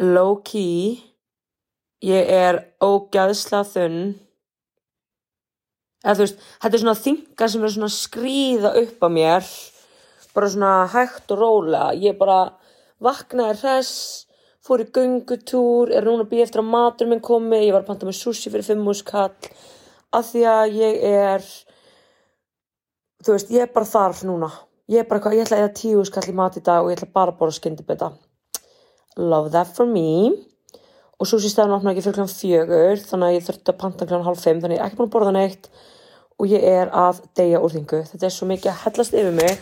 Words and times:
low 0.00 0.40
key 0.42 0.98
ég 2.04 2.28
er 2.30 2.60
ógæðslega 2.82 3.64
þunn. 3.70 4.02
Eða 6.04 6.16
þú 6.18 6.24
veist, 6.24 6.42
þetta 6.60 6.76
er 6.76 6.82
svona 6.82 7.00
þingar 7.00 7.52
sem 7.52 7.64
er 7.64 7.72
svona 7.72 7.88
að 7.88 7.96
skríða 7.96 8.74
upp 8.82 9.06
á 9.06 9.08
mér 9.08 9.48
bara 10.34 10.50
svona 10.50 10.72
hægt 10.92 11.32
og 11.32 11.40
rólega. 11.40 11.92
Ég 11.96 12.18
bara 12.18 12.38
vaknaði 13.04 13.60
hress 13.62 14.26
fór 14.64 14.82
í 14.84 14.88
göngutúr 14.96 15.92
er 15.92 16.06
núna 16.08 16.26
býja 16.28 16.48
eftir 16.48 16.62
að 16.64 16.72
matur 16.72 17.08
minn 17.08 17.24
komi. 17.24 17.62
Ég 17.62 17.72
var 17.72 17.84
að 17.84 17.92
panta 17.92 18.08
með 18.08 18.18
sushi 18.20 18.52
fyrir 18.52 18.66
fimm 18.66 18.84
úrskall 18.90 19.32
af 20.14 20.28
því 20.30 20.44
að 20.50 20.76
ég 20.80 21.00
er 21.08 21.48
þú 23.24 23.32
veist, 23.32 23.50
ég 23.54 23.64
er 23.64 23.72
bara 23.72 23.88
þar 23.88 24.20
núna. 24.28 24.52
Ég 24.92 25.00
er 25.00 25.08
bara 25.08 25.20
eitthvað, 25.20 25.38
ég 25.38 25.46
ætla 25.46 25.56
að 25.56 25.64
eða 25.64 25.76
tíu 25.80 26.00
úrskall 26.02 26.28
í 26.28 26.36
mat 26.36 26.60
í 26.60 26.64
dag 26.64 26.84
og 26.84 26.92
ég 26.92 26.98
ætla 26.98 27.14
bara 27.14 27.32
að 27.32 27.40
bóra 27.40 27.56
skyndibita 27.56 28.12
love 29.16 29.52
that 29.54 29.70
for 29.76 29.86
me. 29.86 30.32
Og 31.18 31.28
sushi 31.30 31.50
stæðan 31.52 31.76
opna 31.78 31.94
ekki 31.94 32.04
fyrir 32.06 32.24
kl. 32.24 32.30
fjögur 32.30 33.04
þannig 33.04 33.28
að 33.28 33.36
ég 33.36 33.46
þurfti 33.48 33.72
að 33.72 33.80
panta 33.84 34.08
kl. 34.08 34.22
halv 34.26 34.40
fimm 34.40 34.60
þannig 34.62 34.76
að 34.76 34.80
ég 34.80 34.84
er 34.84 34.90
ekki 34.90 35.00
búin 35.00 35.10
að 35.10 35.14
borða 35.14 35.36
neitt. 35.36 35.70
Og 36.38 36.50
ég 36.50 36.66
er 36.66 36.90
að 36.90 37.22
deyja 37.38 37.62
úr 37.62 37.72
þingu. 37.76 38.02
Þetta 38.10 38.26
er 38.26 38.34
svo 38.34 38.50
mikið 38.50 38.72
að 38.72 38.82
hellast 38.82 39.14
yfir 39.14 39.38
mig. 39.38 39.56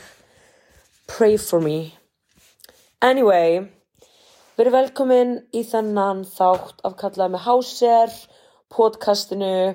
Pray 1.07 1.37
for 1.37 1.61
me. 1.61 1.93
Anyway 3.03 3.67
verið 4.59 4.75
velkomin 4.77 5.33
í 5.57 5.63
þennan 5.67 6.27
þátt 6.29 6.83
af 6.87 6.97
kallaði 7.01 7.35
með 7.35 7.45
Háser 7.47 8.13
podcastinu. 8.73 9.75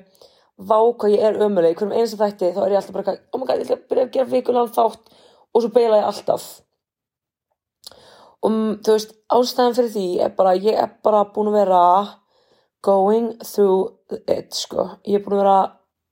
Vá 0.57 0.77
hvað 0.77 1.13
ég 1.13 1.25
er 1.27 1.39
ömuleg 1.45 1.77
hverjum 1.77 1.93
einasta 1.93 2.19
þætti 2.21 2.53
þá 2.55 2.61
er 2.63 2.73
ég 2.73 2.79
alltaf 2.79 2.95
bara 2.95 3.15
oh 3.17 3.41
my 3.41 3.45
god 3.45 3.59
ég 3.61 3.67
ætla 3.67 3.77
að 3.77 3.89
byrja 3.91 4.05
að 4.05 4.13
gera 4.15 4.31
vikulegan 4.31 4.71
þátt. 4.77 5.11
Og 5.53 5.63
svo 5.63 5.71
beila 5.73 6.01
ég 6.01 6.07
alltaf 6.07 6.47
og 8.45 8.53
þú 8.85 8.93
veist 8.93 9.15
ástæðan 9.33 9.75
fyrir 9.77 9.93
því 9.93 10.07
er 10.25 10.33
bara 10.37 10.53
ég 10.55 10.77
er 10.77 10.91
bara 11.03 11.25
búin 11.33 11.49
að 11.51 11.57
vera 11.61 11.81
going 12.85 13.33
through 13.41 13.89
it 14.29 14.53
sko. 14.55 14.89
Ég 15.07 15.19
er 15.19 15.25
búin 15.25 15.39
að 15.39 15.43
vera 15.43 15.57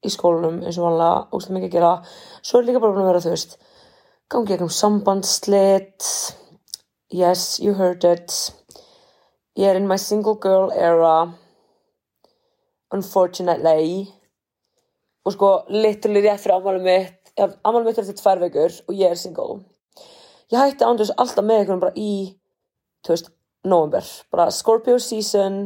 í 0.06 0.12
skólanum 0.14 0.64
eins 0.64 0.80
og 0.80 0.88
vanlega 0.90 1.22
óslæm 1.36 1.60
mikið 1.60 1.70
að 1.70 1.76
gera. 1.78 1.94
Svo 2.42 2.60
er 2.60 2.68
líka 2.68 2.82
bara 2.84 2.96
búin 2.96 3.06
að 3.06 3.12
vera 3.14 3.24
þú 3.26 3.34
veist 3.36 3.58
gangi 4.32 4.56
ekki 4.56 4.68
um 4.68 4.74
sambandslit. 4.80 6.10
Yes 7.14 7.60
you 7.62 7.76
heard 7.78 8.04
it. 8.04 8.34
Ég 9.56 9.70
er 9.70 9.80
in 9.80 9.88
my 9.88 9.98
single 10.02 10.36
girl 10.42 10.72
era 10.74 11.32
unfortunately. 12.92 14.10
Og 15.26 15.34
sko 15.38 15.54
literally 15.70 16.26
rétt 16.26 16.44
fyrir 16.44 16.58
ammálum 16.58 16.86
mitt 16.86 17.22
ammálum 17.38 17.88
mitt 17.88 17.98
er 17.98 18.06
eftir 18.06 18.20
tvær 18.20 18.44
vekur 18.46 18.76
og 18.88 18.94
ég 18.96 19.12
er 19.12 19.20
single 19.20 19.62
ég 20.54 20.60
hætti 20.60 20.86
ándurs 20.88 21.14
alltaf 21.18 21.46
með 21.46 21.64
ykkur 21.64 21.82
bara 21.86 21.98
í 21.98 22.12
þú 23.06 23.14
veist, 23.14 23.32
november 23.66 24.12
bara 24.34 24.52
Scorpio 24.54 24.98
season 25.02 25.64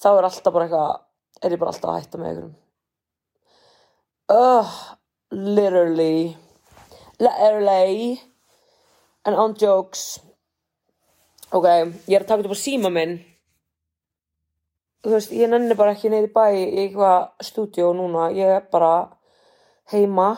þá 0.00 0.08
er 0.14 0.28
alltaf 0.28 0.54
bara 0.54 0.68
eitthvað 0.68 1.44
er 1.44 1.54
ég 1.56 1.60
bara 1.60 1.72
alltaf 1.74 1.90
að 1.92 2.00
hætta 2.00 2.20
með 2.20 2.32
ykkur. 2.36 2.54
Ugh, 4.36 4.76
literally. 5.30 6.36
Literally. 7.20 8.20
And 9.24 9.36
on 9.36 9.54
jokes. 9.58 10.20
Ok, 11.54 11.66
ég 11.66 12.16
er 12.16 12.24
að 12.24 12.28
taka 12.28 12.42
þetta 12.42 12.58
á 12.58 12.64
síma 12.64 12.90
minn. 12.90 13.18
Þú 15.06 15.12
veist, 15.14 15.34
ég 15.36 15.50
nenni 15.50 15.76
bara 15.78 15.94
ekki 15.94 16.10
neyði 16.10 16.32
bæ 16.34 16.44
í 16.50 16.64
eitthvað 16.82 17.44
stúdíó 17.46 17.92
núna, 17.94 18.30
ég 18.34 18.56
er 18.56 18.64
bara 18.72 19.06
heima 19.92 20.32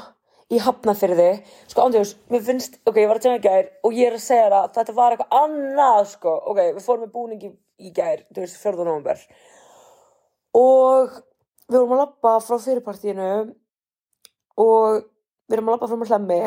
í 0.49 0.59
hafnafyrði, 0.65 1.29
sko 1.69 1.85
ándjóðs 1.85 2.15
mér 2.33 2.45
finnst, 2.47 2.79
ok, 2.89 3.03
ég 3.03 3.11
var 3.11 3.19
að 3.19 3.27
tjena 3.27 3.41
í 3.41 3.45
gær 3.45 3.67
og 3.85 3.97
ég 3.97 4.09
er 4.09 4.17
að 4.17 4.25
segja 4.25 4.49
það, 4.55 4.69
þetta 4.79 4.95
var 4.97 5.15
eitthvað 5.15 5.35
annað 5.43 6.05
sko, 6.15 6.35
ok, 6.53 6.61
við 6.79 6.85
fórum 6.87 7.03
með 7.05 7.15
búningi 7.17 7.51
í 7.79 7.93
gær 7.95 8.23
þú 8.31 8.45
veist, 8.45 8.61
14. 8.63 8.87
november 8.89 9.25
og 10.57 11.19
við 11.69 11.77
vorum 11.77 11.95
að 11.99 12.03
lappa 12.03 12.33
frá 12.47 12.57
fyrirpartíinu 12.65 13.29
og 14.65 15.03
við 15.49 15.59
erum 15.59 15.69
að 15.69 15.77
lappa 15.77 15.91
frá 15.91 16.00
með 16.00 16.15
hlemmi 16.15 16.41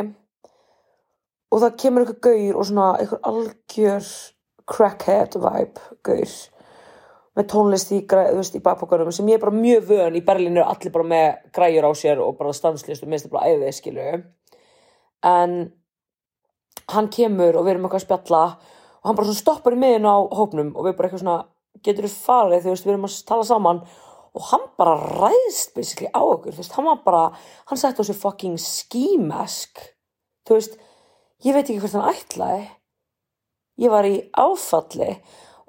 og 1.52 1.62
það 1.62 1.78
kemur 1.84 2.06
eitthvað 2.06 2.26
gaur 2.26 2.58
og 2.58 2.68
svona 2.72 2.90
eitthvað 2.98 3.30
algjör 3.32 4.10
crackhead 4.72 5.38
vibe 5.46 5.86
gaur 6.08 6.36
með 7.38 7.48
tónlist 7.54 7.92
í, 7.96 8.02
í 8.04 8.64
bakbókarum 8.64 9.12
sem 9.16 9.30
ég 9.32 9.40
er 9.40 9.44
bara 9.44 9.56
mjög 9.56 9.88
vön. 9.88 10.18
Í 10.20 10.26
Berlín 10.26 10.58
eru 10.58 10.68
allir 10.68 10.94
bara 10.94 11.08
með 11.08 11.28
græjur 11.56 11.88
á 11.88 11.92
sér 11.96 12.24
og 12.24 12.38
bara 12.40 12.54
stanslist 12.56 13.06
og 13.06 13.12
minnst 13.12 13.30
er 13.30 13.34
bara 13.34 13.52
æðið 13.52 13.76
skilu 13.78 14.08
en 15.22 15.56
hann 16.92 17.10
kemur 17.14 17.58
og 17.58 17.66
við 17.66 17.76
erum 17.76 17.88
eitthvað 17.88 18.02
að 18.02 18.06
spjalla 18.08 18.44
og 18.52 19.08
hann 19.08 19.18
bara 19.18 19.28
svona 19.30 19.42
stoppar 19.42 19.76
í 19.76 19.82
miðin 19.82 20.10
á 20.10 20.18
hópnum 20.38 20.72
og 20.76 20.88
við 20.88 20.96
bara 20.98 21.10
eitthvað 21.10 21.24
svona 21.24 21.38
getur 21.86 22.08
þú 22.08 22.14
farið 22.26 22.66
þú 22.66 22.74
veist 22.74 22.88
við 22.88 22.94
erum 22.94 23.08
að 23.08 23.18
tala 23.30 23.48
saman. 23.48 23.84
Og 24.32 24.46
hann 24.48 24.68
bara 24.80 24.96
ræðst 24.96 25.74
basically 25.76 26.08
á 26.16 26.22
okkur 26.24 26.56
þú 26.56 26.64
veist 26.64 26.76
hann 26.78 26.88
var 26.88 27.02
bara 27.06 27.24
hann 27.70 27.80
setti 27.80 28.04
á 28.04 28.08
sig 28.08 28.18
fucking 28.18 28.60
ski 28.62 29.18
mask. 29.22 29.82
Þú 30.48 30.58
veist 30.58 30.78
ég 31.46 31.56
veit 31.56 31.66
ekki 31.66 31.80
hvert 31.82 31.98
hann 31.98 32.14
ætlaði. 32.14 32.68
Ég 33.82 33.94
var 33.94 34.06
í 34.08 34.18
áfalli 34.38 35.16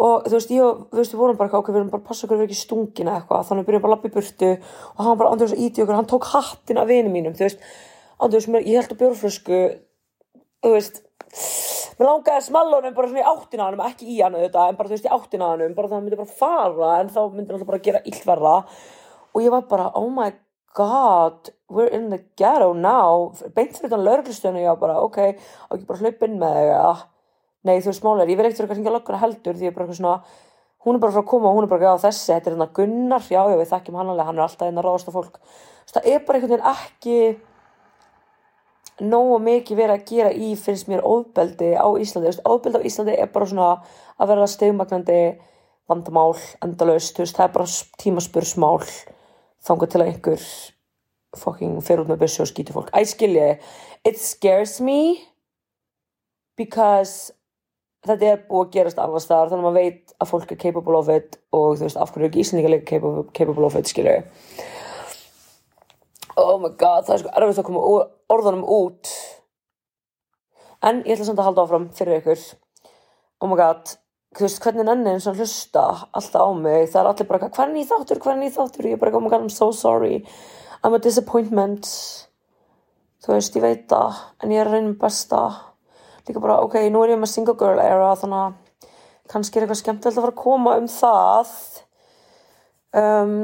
og 0.03 0.27
þú 0.27 0.35
veist, 0.35 0.51
ég 0.51 0.65
og, 0.67 0.83
þú 0.91 0.99
veist, 0.99 1.15
við 1.15 1.21
vorum 1.23 1.39
bara 1.39 1.59
ok, 1.61 1.69
við 1.71 1.81
erum 1.81 1.93
bara 1.93 2.03
að 2.03 2.09
passa 2.09 2.27
okkur 2.27 2.37
að 2.37 2.43
vera 2.43 2.51
ekki 2.51 2.59
stungin 2.59 3.09
eða 3.09 3.19
eitthvað, 3.21 3.47
þannig 3.49 3.63
við 3.63 3.69
byrjum 3.69 3.85
bara 3.85 3.93
að 3.93 3.97
lappa 3.97 4.09
í 4.09 4.15
burtu 4.17 4.51
og 4.57 5.01
hann 5.07 5.19
bara 5.21 5.31
andur 5.33 5.47
þess 5.49 5.59
að 5.59 5.65
íti 5.67 5.83
okkur, 5.85 5.99
hann 5.99 6.11
tók 6.11 6.29
hattin 6.33 6.81
af 6.83 6.89
vini 6.91 7.13
mínum, 7.13 7.37
þú 7.39 7.47
veist, 7.47 7.61
andur 8.19 8.43
þess 8.43 8.51
að 8.51 8.67
ég 8.67 8.77
held 8.81 8.93
að 8.95 9.01
bjórflösku, 9.03 9.61
þú 10.63 10.73
veist, 10.75 10.95
mér 11.99 12.09
langaði 12.09 12.39
að 12.41 12.47
smalla 12.49 12.81
honum 12.81 12.97
bara 12.97 13.13
svona 13.13 13.23
í 13.23 13.31
áttina 13.31 13.69
honum, 13.69 13.85
ekki 13.87 14.05
í 14.09 14.19
hann 14.19 14.39
auðvitað, 14.39 14.67
en 14.73 14.79
bara 14.81 14.89
þú 14.91 14.97
veist, 14.97 15.07
í 15.07 15.15
áttina 15.19 15.51
honum, 15.53 15.77
bara 15.79 15.93
það 15.93 16.03
myndi 16.03 16.21
bara 16.23 16.39
fara, 16.43 16.91
en 16.99 17.13
þá 17.13 17.21
myndi 17.37 17.55
hann 17.55 17.69
bara 17.71 17.85
gera 17.87 18.05
illverra 18.11 18.57
og 19.33 19.39
ég 19.41 19.55
var 19.55 19.65
bara, 19.71 19.87
oh 19.97 20.11
my 20.13 20.33
god, 20.75 21.53
we're 21.71 21.87
in 21.87 22.11
the 22.11 22.19
ghetto 22.37 22.73
now, 22.75 23.31
beint 23.55 23.79
fyrir 23.79 23.93
nei 27.67 27.77
þú 27.81 27.93
veist 27.93 28.07
málega, 28.07 28.31
ég 28.31 28.41
verð 28.41 28.53
ekkert 28.53 28.71
að 28.71 28.75
hringja 28.77 28.95
lögguna 28.97 29.23
heldur 29.23 29.59
því 29.59 29.69
ég 29.69 29.73
er 29.73 29.77
bara 29.77 29.95
svona, 29.95 30.17
hún 30.83 30.99
er 30.99 31.03
bara 31.05 31.15
frá 31.15 31.23
að 31.23 31.31
koma 31.31 31.51
og 31.51 31.57
hún 31.57 31.67
er 31.67 31.71
bara, 31.71 31.93
já 31.93 32.05
þessi, 32.09 32.33
þetta 32.33 32.51
er 32.51 32.57
hérna 32.57 32.69
Gunnar. 32.75 33.23
Já, 33.31 33.43
já, 33.47 33.57
við 33.61 33.71
þekkjum 33.71 33.99
hann 34.01 34.13
alveg, 34.13 34.27
hann 34.29 34.39
er 34.39 34.45
alltaf 34.47 34.67
hérna 34.67 34.85
ráðast 34.85 35.11
á 35.11 35.13
fólk. 35.15 35.39
Veist, 35.39 35.95
það 35.95 36.09
er 36.11 36.25
bara 36.27 36.39
einhvern 36.39 36.55
veginn 36.57 36.73
ekki 36.73 37.19
nógu 39.03 39.39
mikið 39.43 39.79
verið 39.79 39.95
að 39.97 40.05
gera 40.11 40.33
í, 40.35 40.51
finnst 40.59 40.91
mér, 40.91 41.05
óðbeldi 41.07 41.71
á 41.79 41.87
Íslandi, 42.03 42.35
óðbeldi 42.47 42.83
á 42.83 42.87
Íslandi 42.91 43.17
er 43.19 43.31
bara 43.33 43.49
svona 43.49 43.71
að 44.19 44.33
verða 44.33 44.51
stegmagnandi 44.53 45.23
vandamál, 45.91 46.37
endalaust, 46.63 47.19
veist, 47.19 47.39
það 47.39 47.49
er 47.49 47.55
bara 47.57 47.73
tímaspursmál 48.03 48.79
þangar 49.63 49.91
til 49.91 50.01
að 50.03 50.09
einhver 50.11 50.47
fucking 51.39 51.79
fer 51.83 52.03
út 52.03 52.11
með 52.11 52.23
byssu 52.23 52.45
og 52.45 52.51
skýtur 52.51 52.77
fólk, 52.77 52.93
æ, 52.93 53.01
skilji 53.09 53.49
it 54.05 54.21
scares 54.21 54.79
me 54.85 55.23
because 56.59 57.33
þetta 58.07 58.29
er 58.29 58.45
búið 58.49 58.67
að 58.67 58.73
gerast 58.77 59.03
annars 59.03 59.27
staðar 59.29 59.53
þannig 59.53 59.65
að 59.65 59.69
maður 59.71 59.83
veit 59.83 60.15
að 60.19 60.31
fólk 60.33 60.53
er 60.53 60.63
capable 60.67 60.99
of 60.99 61.11
it 61.13 61.39
og 61.55 61.77
þú 61.77 61.87
veist, 61.87 61.99
af 61.99 62.13
hverju 62.13 62.27
er 62.27 62.31
ekki 62.31 62.45
Íslandinga 62.45 62.75
líka 62.75 62.91
capable, 62.95 63.27
capable 63.37 63.69
of 63.69 63.77
it, 63.79 63.91
skilju 63.91 64.21
oh 66.41 66.59
my 66.61 66.71
god 66.79 67.07
það 67.07 67.15
er 67.15 67.23
sko 67.23 67.33
erfitt 67.37 67.61
að 67.61 67.67
koma 67.69 67.83
úr- 67.87 68.11
orðunum 68.33 68.65
út. 68.69 69.11
En 70.83 71.03
ég 71.07 71.15
ætla 71.15 71.29
samt 71.29 71.43
að 71.43 71.51
halda 71.51 71.67
áfram 71.67 71.89
fyrir 71.95 72.21
ykkur. 72.21 72.45
Oh 73.43 73.51
my 73.51 73.59
god, 73.59 73.95
þú 74.37 74.47
veist, 74.47 74.61
hvernig 74.65 74.87
nenni 74.89 75.13
eins 75.13 75.29
og 75.31 75.39
hlusta 75.39 75.85
alltaf 76.11 76.43
á 76.43 76.51
mig, 76.59 76.89
það 76.91 77.01
er 77.03 77.11
allir 77.13 77.29
bara 77.31 77.49
hvað 77.49 77.65
er 77.67 77.75
nýð 77.77 77.93
þáttur, 77.93 78.23
hvað 78.23 78.35
er 78.35 78.41
nýð 78.43 78.59
þáttur, 78.59 78.89
ég 78.89 78.97
er 78.97 79.03
bara 79.03 79.17
oh 79.17 79.23
my 79.23 79.33
god, 79.33 79.47
I'm 79.47 79.53
so 79.53 79.71
sorry. 79.73 80.23
I'm 80.83 80.95
a 80.95 80.99
disappointment. 81.03 81.87
Þú 83.23 83.37
veist, 83.37 83.55
ég 83.55 83.63
veit 83.63 83.85
það 83.91 84.23
en 84.43 84.55
ég 84.55 84.65
er 84.65 84.83
mitt 84.83 84.99
besta 84.99 85.43
líka 86.29 86.43
bara, 86.43 86.61
ok, 86.65 86.79
nú 86.93 87.03
er 87.05 87.15
ég 87.15 87.21
með 87.23 87.33
single 87.33 87.57
girl 87.59 87.81
era 87.83 88.13
þannig 88.21 88.43
að 88.43 88.89
kannski 89.33 89.59
er 89.59 89.67
eitthvað 89.67 89.81
skemmtilegt 89.81 90.19
að 90.19 90.25
fara 90.27 90.35
að 90.35 90.43
koma 90.43 90.77
um 90.81 90.89
það. 90.91 91.53
Um, 93.03 93.37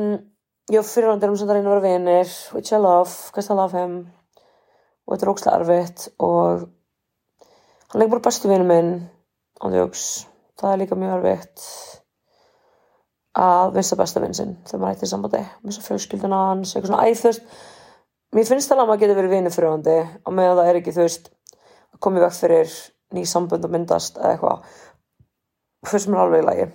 ég 0.69 0.83
og 0.83 0.89
fyrirhundir 0.89 1.33
um 1.33 1.37
sem 1.41 1.49
það 1.49 1.59
reyna 1.59 1.71
að 1.71 1.77
vera 1.79 1.87
vinir 1.87 2.33
which 2.55 2.73
I 2.73 2.81
love, 2.83 3.13
because 3.31 3.53
I 3.53 3.57
love 3.57 3.77
him. 3.77 4.01
Og 5.07 5.15
þetta 5.15 5.25
er 5.25 5.33
ókslega 5.33 5.61
erfitt 5.63 6.09
og 6.21 6.67
hann 7.89 7.97
er 7.97 8.03
líka 8.03 8.17
bara 8.17 8.27
bestu 8.27 8.51
vinur 8.51 8.69
minn 8.69 8.91
ándjóks, 9.65 10.03
það 10.61 10.75
er 10.75 10.83
líka 10.83 10.99
mjög 10.99 11.15
erfitt 11.17 11.65
að 13.39 13.79
missa 13.79 13.97
besta 13.99 14.21
vinn 14.23 14.37
sinn 14.37 14.57
þegar 14.67 14.83
maður 14.83 14.95
hættir 14.97 15.11
sambandi, 15.13 15.41
missa 15.67 15.85
fjölskylduna 15.85 16.41
hans 16.51 16.75
eitthvað 16.75 16.93
svona, 16.93 17.07
æ, 17.07 17.15
þú 17.17 17.29
veist 17.31 17.45
mér 18.35 18.49
finnst 18.51 18.73
alveg 18.75 18.85
að 18.85 18.91
maður 18.91 19.03
getur 19.03 19.19
verið 19.19 19.35
vinur 19.37 19.55
fyrirhundi 19.55 19.97
og 20.27 20.35
meðan 20.37 20.59
það 20.59 20.71
er 20.71 20.81
ekki, 20.81 20.95
þú 20.97 21.05
veist 21.07 21.31
í 21.99 22.23
veg 22.23 22.37
fyrir 22.37 22.77
ný 23.17 23.25
sambönd 23.27 23.65
að 23.65 23.75
myndast 23.75 24.19
eða 24.21 24.35
eitthvað. 24.35 24.77
Fyrst 25.89 26.11
mér 26.11 26.25
alveg 26.25 26.43
í 26.43 26.47
lagi. 26.47 26.69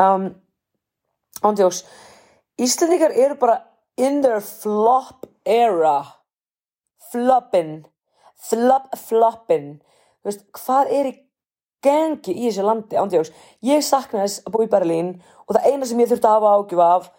Um, 0.00 0.26
ándjóks 1.44 1.84
Íslendingar 2.58 3.10
eru 3.10 3.34
bara 3.38 3.58
in 3.96 4.22
their 4.22 4.40
flop 4.40 5.26
era. 5.44 6.04
Floppin. 7.10 7.84
Flop 8.34 8.94
floppin. 8.98 9.82
Veist, 10.24 10.44
hvað 10.54 10.92
er 10.94 11.08
í 11.10 11.14
gengi 11.84 12.32
í 12.32 12.46
þessu 12.46 12.64
landi, 12.64 12.96
ándjóks. 12.96 13.32
Ég 13.66 13.82
saknaði 13.84 14.28
þess 14.28 14.44
að 14.44 14.54
búa 14.54 14.66
í 14.66 14.70
Berlín 14.72 15.10
og 15.44 15.56
það 15.56 15.66
eina 15.68 15.88
sem 15.88 16.00
ég 16.00 16.10
þurfti 16.12 16.30
að 16.30 16.36
hafa 16.38 16.52
ágjuf 16.54 16.84
af 16.84 17.10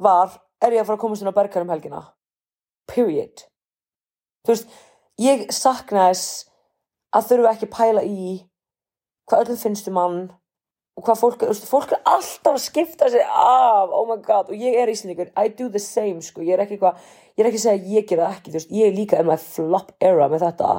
var, 0.00 0.34
er 0.60 0.76
ég 0.76 0.82
að 0.82 0.90
fara 0.90 0.98
að 0.98 1.04
komast 1.04 1.24
inn 1.24 1.30
á 1.32 1.38
bergar 1.38 1.64
um 1.64 1.72
helgina? 1.72 2.02
Period. 2.90 3.46
Þú 4.44 4.52
veist, 4.52 4.76
ég 5.22 5.46
saknaði 5.54 6.16
þess 6.16 6.49
að 7.16 7.30
þurfu 7.30 7.50
ekki 7.50 7.68
að 7.68 7.74
pæla 7.76 8.04
í 8.06 8.36
hvað 9.30 9.44
öllum 9.44 9.60
finnst 9.60 9.88
um 9.90 9.98
hann 10.00 10.20
og 10.98 11.06
hvað 11.06 11.20
fólk, 11.20 11.40
þú 11.40 11.52
veist, 11.52 11.68
fólk 11.70 11.92
er 11.94 12.00
alltaf 12.08 12.56
að 12.56 12.64
skipta 12.64 13.08
sig 13.12 13.22
af, 13.24 13.92
oh 13.94 14.04
my 14.08 14.18
god, 14.24 14.50
og 14.50 14.58
ég 14.58 14.76
er 14.76 14.90
íslendingur, 14.90 15.30
I 15.38 15.52
do 15.56 15.70
the 15.72 15.80
same, 15.80 16.20
sko, 16.24 16.42
ég 16.44 16.56
er 16.56 16.64
ekki 16.64 16.76
eitthvað, 16.76 16.98
ég 17.38 17.44
er 17.44 17.48
ekki 17.48 17.60
að 17.60 17.64
segja 17.64 17.78
að 17.78 17.92
ég 17.94 18.08
gera 18.10 18.26
það 18.26 18.34
ekki, 18.36 18.50
þú 18.50 18.58
veist, 18.58 18.74
ég 18.76 18.90
er 18.90 18.96
líka 18.98 19.20
in 19.22 19.30
my 19.30 19.36
flop 19.40 19.94
era 20.10 20.26
með 20.28 20.44
þetta, 20.44 20.72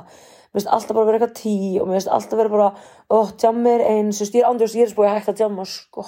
mér 0.51 0.59
finnst 0.59 0.73
alltaf 0.75 0.97
bara 0.97 1.05
að 1.05 1.09
vera 1.09 1.19
eitthvað 1.19 1.37
tí 1.39 1.55
og 1.79 1.87
mér 1.87 1.97
finnst 1.97 2.11
alltaf 2.17 2.41
vera 2.41 2.53
bara, 2.53 2.67
oh, 3.17 3.31
jammir 3.41 3.85
eins, 3.87 4.19
þú 4.19 4.25
veist, 4.25 4.35
ég 4.37 4.43
er 4.43 4.51
andjóðs, 4.51 4.75
ég 4.77 4.85
er 4.85 4.93
spóið 4.93 5.09
að 5.09 5.17
hægt 5.17 5.31
að 5.33 5.45
jamma, 5.45 5.67
sko, 5.71 6.05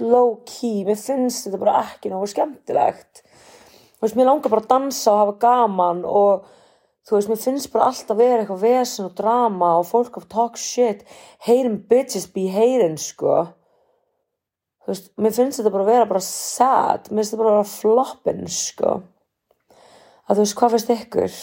low 0.00 0.32
key, 0.48 0.82
mér 0.88 0.98
finnst 0.98 1.46
þetta 1.46 1.62
bara 1.62 1.76
ekki 1.84 2.10
náðu 2.10 2.32
skemmtilegt, 2.32 3.22
þú 3.92 4.08
veist, 4.08 4.18
mér 4.18 4.32
langar 4.32 4.56
bara 4.56 4.64
að 4.64 4.72
dansa 4.72 5.14
og 5.14 5.22
hafa 5.22 5.38
gaman 5.46 6.02
og 6.08 6.50
þú 7.06 7.16
veist, 7.16 7.30
mér 7.32 7.40
finnst 7.42 7.72
bara 7.72 7.88
alltaf 7.90 8.18
vera 8.18 8.42
eitthvað 8.42 8.62
vesen 8.62 9.08
og 9.08 9.16
drama 9.18 9.72
og 9.80 9.88
fólk 9.88 10.20
of 10.20 10.28
talk 10.30 10.60
shit. 10.60 11.02
Heyrin 11.46 11.80
bitches 11.90 12.28
be 12.34 12.46
heyrin, 12.52 12.98
sko. 13.00 13.40
Þú 14.82 14.92
veist, 14.92 15.10
mér 15.18 15.34
finnst 15.34 15.60
þetta 15.60 15.74
bara 15.74 15.88
vera 15.88 16.08
bara 16.10 16.22
sad, 16.26 17.10
mér 17.10 17.22
finnst 17.22 17.34
þetta 17.34 17.42
bara 17.42 17.56
vera 17.58 17.72
floppin, 17.72 18.46
sko. 18.50 18.94
Að 20.26 20.38
þú 20.38 20.46
veist, 20.46 20.58
hvað 20.58 20.76
finnst 20.76 20.94
ykkur? 20.96 21.42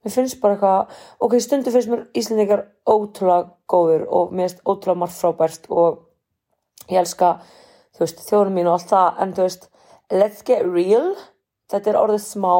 Mér 0.00 0.14
finnst 0.14 0.40
bara 0.40 0.56
eitthvað 0.56 1.00
ok, 1.26 1.34
stundu 1.44 1.72
finnst 1.74 1.90
mér 1.92 2.06
Íslandingar 2.16 2.62
ótrúlega 2.88 3.50
góður 3.68 4.06
og 4.08 4.30
mér 4.32 4.46
finnst 4.48 4.62
ótrúlega 4.64 5.00
margt 5.02 5.16
frábært 5.18 5.66
og 5.68 6.06
ég 6.88 7.02
elska 7.02 7.34
þú 7.96 8.06
veist, 8.06 8.22
þjóðum 8.28 8.56
mín 8.56 8.70
og 8.70 8.78
allt 8.78 8.92
það. 8.94 9.18
En 9.20 9.34
þú 9.36 9.44
veist, 9.44 9.66
let's 10.12 10.46
get 10.46 10.64
real. 10.64 11.10
Þetta 11.70 11.92
er 11.92 12.00
orðið 12.00 12.22
smá 12.24 12.54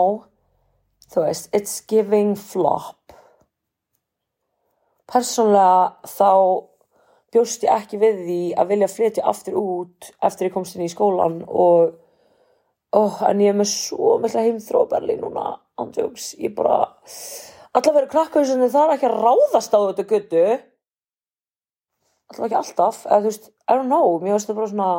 þú 1.11 1.27
veist, 1.27 1.51
it's 1.57 1.81
giving 1.91 2.37
flop. 2.39 3.15
Persónlega 5.11 5.97
þá 6.07 6.31
bjóst 7.35 7.65
ég 7.67 7.75
ekki 7.75 7.99
við 8.01 8.23
því 8.27 8.41
að 8.59 8.71
vilja 8.73 8.91
flytja 8.91 9.27
aftur 9.31 9.59
út 9.61 10.11
eftir 10.27 10.49
ég 10.49 10.55
komst 10.55 10.77
inn 10.77 10.87
í 10.87 10.91
skólan 10.91 11.41
og 11.47 11.93
oh, 12.97 13.21
en 13.27 13.43
ég 13.43 13.53
er 13.53 13.59
með 13.59 13.71
svo 13.71 14.17
mikla 14.23 14.43
heimþró 14.47 14.87
Berlín 14.91 15.23
núna, 15.23 15.53
andjóks, 15.79 16.33
ég 16.43 16.55
bara 16.57 16.83
allavega 17.71 18.01
verið 18.01 18.11
krakkauðsynni 18.15 18.71
það 18.73 18.87
er 18.87 18.97
ekki 18.97 19.09
að 19.11 19.21
ráðast 19.23 19.77
á 19.77 19.79
þetta 19.79 20.09
götu 20.11 20.43
allavega 22.31 22.47
ekki 22.49 22.61
alltaf 22.63 23.05
eða 23.07 23.21
þú 23.21 23.31
veist, 23.31 23.51
I 23.67 23.79
don't 23.79 23.91
know, 23.91 24.19
mér 24.23 24.37
veist 24.37 24.51
það 24.51 24.59
bara 24.59 24.73
svona 24.73 24.91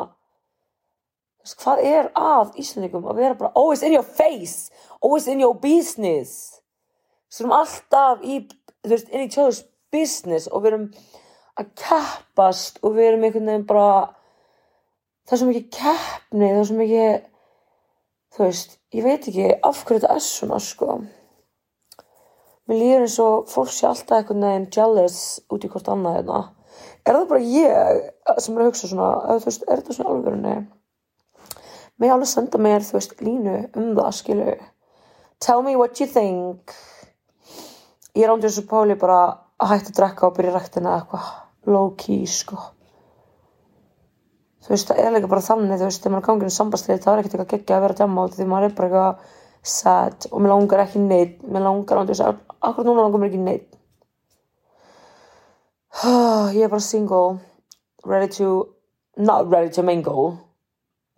hvað 1.58 1.84
er 1.84 2.08
að 2.16 2.56
Íslandingum 2.62 3.08
að 3.10 3.20
vera 3.20 3.36
bara 3.36 3.52
always 3.58 3.82
in 3.84 3.92
your 3.92 4.06
face 4.06 4.70
always 5.02 5.26
in 5.26 5.40
your 5.40 5.54
business. 5.58 6.60
Sem 7.32 7.52
alltaf 7.52 8.22
í, 8.24 8.42
þú 8.84 8.94
veist, 8.94 9.10
in 9.10 9.26
each 9.26 9.38
other's 9.40 9.62
business 9.92 10.48
og 10.48 10.64
við 10.64 10.72
erum 10.72 10.86
að 11.60 11.72
keppast 11.76 12.80
og 12.82 12.96
við 12.96 13.10
erum 13.10 13.26
einhvern 13.26 13.50
veginn 13.50 13.66
bara 13.68 13.88
það 15.28 15.34
er 15.34 15.40
svo 15.40 15.48
mikið 15.50 15.66
keppni 15.76 16.48
það 16.48 16.60
er 16.60 16.68
svo 16.68 16.78
mikið 16.78 17.10
þú 18.32 18.46
veist, 18.46 18.78
ég 18.96 19.04
veit 19.06 19.28
ekki 19.28 19.50
af 19.68 19.82
hverju 19.82 20.00
þetta 20.00 20.14
er 20.16 20.24
svona 20.24 20.60
sko. 20.64 20.96
Mér 22.70 22.78
líður 22.78 23.06
eins 23.06 23.18
og 23.20 23.48
fólk 23.52 23.72
sé 23.74 23.88
alltaf 23.88 24.20
einhvern 24.20 24.46
veginn 24.46 24.68
jealous 24.72 25.18
út 25.52 25.66
í 25.66 25.72
hvort 25.72 25.90
annað 25.92 26.20
hérna. 26.20 26.42
Er 27.02 27.18
það 27.18 27.26
bara 27.32 27.50
ég 27.52 28.38
sem 28.40 28.54
er 28.56 28.62
að 28.62 28.70
hugsa 28.70 28.88
svona, 28.88 29.10
eða, 29.26 29.42
þú 29.42 29.50
veist, 29.50 29.66
er 29.66 29.82
þetta 29.82 29.96
svona 29.96 30.14
alveg 30.14 30.38
með 32.00 32.12
alveg 32.14 32.30
senda 32.30 32.58
mér, 32.62 32.84
þú 32.86 32.96
veist, 32.96 33.12
línu 33.22 33.56
um 33.78 33.90
það, 33.98 34.12
skilu 34.16 34.46
tell 35.42 35.64
me 35.66 35.74
what 35.76 36.00
you 36.00 36.06
think. 36.06 36.74
Ég 38.14 38.26
er 38.26 38.32
ándið 38.32 38.50
þessu 38.50 38.64
páli 38.70 38.96
bara 39.00 39.18
að 39.58 39.72
hægt 39.72 39.90
að 39.90 39.98
drekka 39.98 40.28
og 40.28 40.38
byrja 40.38 40.54
rættina 40.54 40.94
eitthvað. 40.98 41.28
Low 41.72 41.92
key, 41.98 42.22
sko. 42.26 42.58
Þú 44.62 44.74
veist, 44.74 44.88
það 44.88 45.02
er 45.02 45.14
líka 45.16 45.30
bara 45.30 45.42
þannig 45.42 45.78
þú 45.80 45.86
veist, 45.88 46.02
þegar 46.02 46.14
maður 46.14 46.22
er 46.22 46.28
gangið 46.30 46.48
um 46.48 46.56
sambastlið 46.56 47.00
það 47.02 47.12
er 47.12 47.20
ekkert 47.22 47.36
eitthvað 47.36 47.52
geggja 47.52 47.76
að 47.76 47.84
vera 47.86 47.98
djama 47.98 48.24
át 48.26 48.36
því 48.36 48.48
maður 48.50 48.66
er 48.68 48.74
bara 48.78 48.88
eitthvað 48.88 49.38
sad 49.72 50.26
og 50.30 50.42
mér 50.42 50.52
langar 50.52 50.82
ekki 50.84 51.02
neitt 51.02 51.40
mér 51.46 51.64
langar 51.66 52.02
ándið 52.02 52.20
þessu, 52.20 52.36
akkur 52.68 52.86
núna 52.86 53.06
langar 53.06 53.22
mér 53.22 53.30
ekki 53.32 53.42
neitt 53.42 53.72
ég 56.56 56.62
er 56.64 56.68
bara 56.72 56.80
single. 56.80 57.40
Ready 58.04 58.28
to 58.38 58.74
not 59.16 59.50
ready 59.50 59.70
to 59.70 59.82
mingle. 59.82 60.38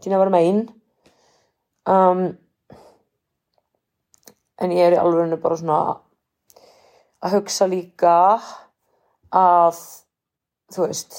Do 0.00 0.10
you 0.10 0.10
know 0.10 0.18
what 0.18 0.28
I 0.28 0.30
mean? 0.30 0.68
Um, 1.86 2.38
en 4.64 4.74
ég 4.74 4.88
er 4.88 4.96
í 4.96 5.00
alveg 5.00 5.36
bara 5.42 5.58
svona 5.60 5.78
að 7.24 7.38
hugsa 7.38 7.68
líka 7.68 8.16
að 9.34 9.80
þú 10.74 10.86
veist 10.86 11.16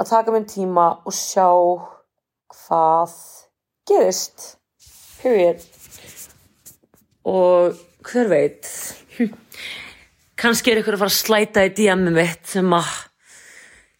að 0.00 0.10
taka 0.10 0.34
minn 0.34 0.48
tíma 0.48 0.88
og 1.06 1.14
sjá 1.16 1.48
hvað 2.52 3.14
gerist 3.88 4.56
period. 5.22 5.62
Og 7.28 7.78
hver 8.02 8.28
veit 8.30 8.66
kannski 10.42 10.72
er 10.72 10.80
ykkur 10.80 10.96
að 10.96 11.04
fara 11.04 11.12
að 11.12 11.20
slæta 11.20 11.64
í 11.68 11.72
DM-i 11.76 12.12
mitt 12.16 12.48
sem 12.50 12.72
að 12.74 12.90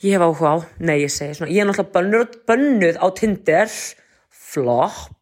ég 0.03 0.17
hef 0.17 0.25
áhuga 0.27 0.55
á. 0.55 0.57
Nei 0.83 0.97
ég 1.05 1.13
segi 1.15 1.39
svona, 1.39 1.53
ég 1.55 1.63
er 1.63 1.69
náttúrulega 1.69 1.95
bönnuð, 1.95 2.39
bönnuð 2.49 2.99
á 2.99 3.07
Tinder. 3.15 3.77
Flop 4.53 5.22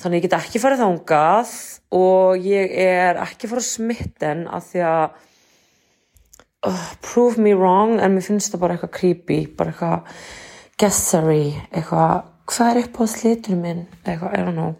þannig 0.00 0.20
ég 0.20 0.26
get 0.26 0.38
ekki 0.38 0.62
farið 0.62 0.84
þángað 0.84 1.54
og 2.00 2.46
ég 2.46 2.76
er 2.84 3.20
ekki 3.20 3.50
farið 3.50 3.66
smitten 3.68 4.46
af 4.48 4.68
því 4.70 4.84
að 4.88 5.04
uh, 6.70 6.86
prove 7.04 7.42
me 7.42 7.54
wrong 7.56 7.98
en 8.00 8.14
mér 8.14 8.26
finnst 8.26 8.54
það 8.54 8.64
bara 8.64 8.76
eitthvað 8.76 8.94
creepy 8.96 9.40
bara 9.58 9.74
eitthvað 9.74 10.20
guessery 10.80 11.46
eitthvað, 11.68 12.28
hvað 12.48 12.70
er 12.70 12.82
upp 12.84 13.00
á 13.00 13.04
slitunum 13.12 13.64
minn? 13.64 13.82
Eitthvað, 14.04 14.36
I 14.36 14.44
don't 14.44 14.56
know. 14.56 14.76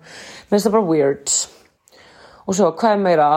Mér 0.48 0.54
finnst 0.54 0.68
það 0.68 0.76
bara 0.78 0.88
weird. 0.88 1.34
Og 2.46 2.56
svo, 2.56 2.70
hvað 2.80 2.94
er 2.94 3.02
meira? 3.04 3.28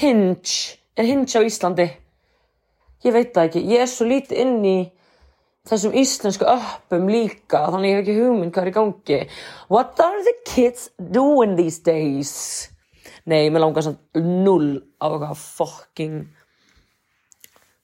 Hinge, 0.00 0.56
er 0.98 1.08
hinge 1.08 1.38
á 1.38 1.46
Íslandi? 1.46 1.86
Ég 3.06 3.14
veit 3.14 3.30
það 3.34 3.48
ekki, 3.48 3.62
ég 3.70 3.84
er 3.84 3.90
svo 3.90 4.06
lítið 4.08 4.42
inn 4.42 4.58
í 4.66 4.76
þessum 5.68 5.94
íslensku 5.94 6.46
öppum 6.48 7.08
líka 7.10 7.62
þannig 7.70 7.92
ég 7.92 7.96
hef 7.96 8.02
ekki 8.02 8.18
hugmynd 8.18 8.54
hvað 8.54 8.64
er 8.64 8.70
í 8.70 8.76
gangi. 8.76 9.18
What 9.70 10.00
are 10.02 10.22
the 10.26 10.34
kids 10.48 10.88
doing 10.98 11.54
these 11.58 11.82
days? 11.86 12.32
Nei, 13.30 13.50
mér 13.54 13.62
langar 13.62 13.86
svona 13.86 14.22
null 14.22 14.80
á 14.98 15.06
eitthvað 15.06 15.38
fucking 15.38 16.16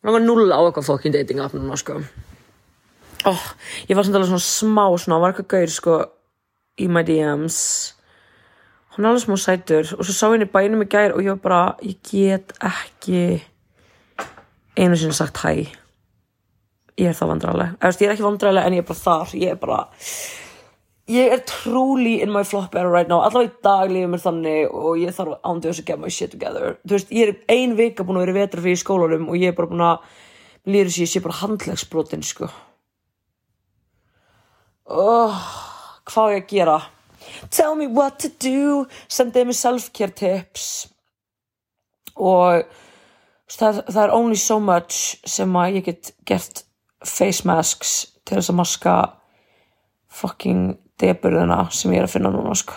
mér 0.02 0.10
langar 0.10 0.26
null 0.26 0.48
á 0.50 0.58
eitthvað 0.58 0.90
fucking 0.90 1.14
dating 1.14 1.42
app 1.44 1.54
núna 1.54 1.78
sko. 1.78 2.00
Oh, 3.26 3.46
ég 3.86 3.98
var 3.98 4.06
svona 4.06 4.26
svona 4.26 4.42
smá 4.42 4.84
svona 4.98 5.22
var 5.22 5.34
eitthvað 5.34 5.52
gaur 5.54 5.74
sko 5.78 6.00
í 6.78 6.90
my 6.90 7.06
DMs 7.06 7.62
hann 8.98 9.06
er 9.06 9.12
alveg 9.12 9.28
smá 9.28 9.38
sætur. 9.38 9.94
Og 9.94 10.02
svo 10.02 10.14
sá 10.14 10.32
henni 10.32 10.50
bænum 10.50 10.82
í 10.82 10.90
gær 10.90 11.14
og 11.14 11.22
ég 11.22 11.36
var 11.36 11.44
bara 11.44 11.62
ég 11.86 12.02
get 12.02 12.56
ekki 12.58 13.38
einu 14.74 14.98
sinni 14.98 15.14
sagt 15.14 15.38
hæ 15.46 15.70
ég 16.98 17.08
er 17.08 17.16
það 17.16 17.32
vandrarleg 17.32 17.88
ég 17.88 18.04
er 18.08 18.14
ekki 18.14 18.26
vandrarleg 18.26 18.66
en 18.66 18.76
ég 18.76 18.84
er 18.84 18.88
bara 18.90 19.02
þar. 19.04 19.34
Ég 19.38 19.54
er 19.54 19.58
bara 19.62 19.80
ég 21.08 21.32
er 21.32 21.40
truly 21.48 22.18
in 22.22 22.32
my 22.32 22.44
flop 22.44 22.74
era 22.76 22.90
right 22.90 23.08
now. 23.08 23.22
Allavega 23.24 23.48
í 23.48 23.62
dag 23.64 23.92
lífið 23.92 24.10
mér 24.12 24.22
þannig 24.22 24.74
og 24.76 24.98
ég 25.00 25.14
þarf 25.16 25.38
ándið 25.40 25.70
þess 25.70 25.82
að 25.82 25.88
get 25.90 26.02
my 26.02 26.12
shit 26.12 26.32
together. 26.34 26.76
Þú 26.84 26.96
veist, 26.96 27.14
ég 27.14 27.30
er 27.30 27.54
ein 27.54 27.76
vika 27.78 28.04
búin 28.04 28.20
að 28.20 28.26
vera 28.26 28.40
vetra 28.42 28.64
fyrir 28.64 28.76
í 28.76 28.82
skólanum 28.82 29.30
og 29.30 29.40
ég 29.40 29.52
er 29.52 29.56
bara 29.56 29.70
búin 29.72 29.86
að 29.86 30.10
þess 30.68 30.98
að 30.98 31.04
ég 31.06 31.12
sé 31.14 31.24
bara 31.24 31.40
handlegsbrotin 31.40 32.26
sko. 32.26 32.50
Oh, 34.88 35.40
hvað 36.08 36.28
er 36.28 36.36
ég 36.36 36.44
að 36.44 36.52
gera? 36.52 36.76
Tell 37.52 37.74
me 37.76 37.88
what 37.88 38.20
to 38.20 38.30
do. 38.40 38.84
Sendið 39.08 39.48
mér 39.48 39.56
self-care 39.56 40.16
tips. 40.16 40.68
Og 42.18 42.64
það, 43.48 43.82
það 43.88 44.02
er 44.04 44.16
only 44.16 44.40
so 44.40 44.60
much 44.60 45.18
sem 45.28 45.56
að 45.56 45.80
ég 45.80 45.92
get 45.92 46.12
gert 46.28 46.64
face 47.04 47.46
masks 47.48 47.94
til 48.26 48.38
þess 48.38 48.52
að 48.52 48.58
maska 48.60 48.96
fucking 50.08 50.78
deburðina 51.00 51.66
sem 51.74 51.92
ég 51.94 52.02
er 52.02 52.08
að 52.08 52.16
finna 52.16 52.32
núna 52.34 52.56
sko. 52.58 52.74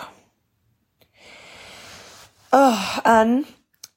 Uh, 2.52 3.00
en 3.08 3.42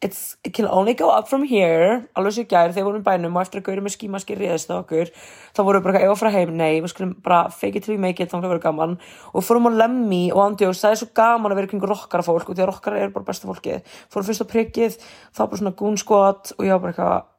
it 0.01 0.53
can 0.53 0.67
only 0.67 0.94
go 0.94 1.10
up 1.10 1.27
from 1.27 1.44
here. 1.44 2.05
Alveg 2.15 2.36
sér 2.36 2.48
gær 2.50 2.74
þegar 2.74 2.88
vorum 2.88 3.03
bænum 3.03 3.36
og 3.36 3.41
eftir 3.41 3.62
að 3.62 3.67
gauðra 3.67 3.86
með 3.86 3.96
skímaski 3.96 4.38
riðist 4.38 4.72
á 4.72 4.77
okkur 4.77 5.12
þá 5.55 5.62
vorum 5.63 5.82
við 5.82 5.86
bara 5.88 6.01
eitthvað 6.01 6.20
frá 6.22 6.32
heim, 6.36 6.51
nei, 6.60 6.82
við 6.84 6.91
skulum 6.94 7.13
bara 7.25 7.39
fake 7.50 7.79
it 7.79 7.86
till 7.86 7.96
we 7.96 8.01
make 8.01 8.22
it, 8.22 8.32
þá 8.32 8.38
er 8.38 8.46
það 8.46 8.53
verið 8.53 8.65
gaman. 8.67 8.98
Og 9.34 9.46
fórum 9.46 9.70
á 9.72 9.79
lemmi 9.82 10.24
og 10.34 10.44
andjóðs, 10.46 10.84
það 10.84 10.96
er 10.96 11.01
svo 11.01 11.12
gaman 11.22 11.55
að 11.55 11.62
vera 11.62 11.72
kring 11.72 11.88
rockara 11.91 12.25
fólk 12.27 12.51
og 12.51 12.58
því 12.58 12.65
að 12.65 12.72
rockara 12.72 13.01
er 13.01 13.15
bara 13.15 13.29
besta 13.29 13.50
fólkið. 13.50 13.96
Fórum 14.13 14.29
fyrst 14.29 14.46
á 14.46 14.51
prikkið, 14.51 15.00
þá 15.32 15.41
bara 15.46 15.62
svona 15.62 15.77
gún 15.79 15.98
skot 16.01 16.53
og 16.58 16.67
ég 16.67 16.75
var 16.75 16.84
bara 16.86 16.96
eitthvað 16.96 17.32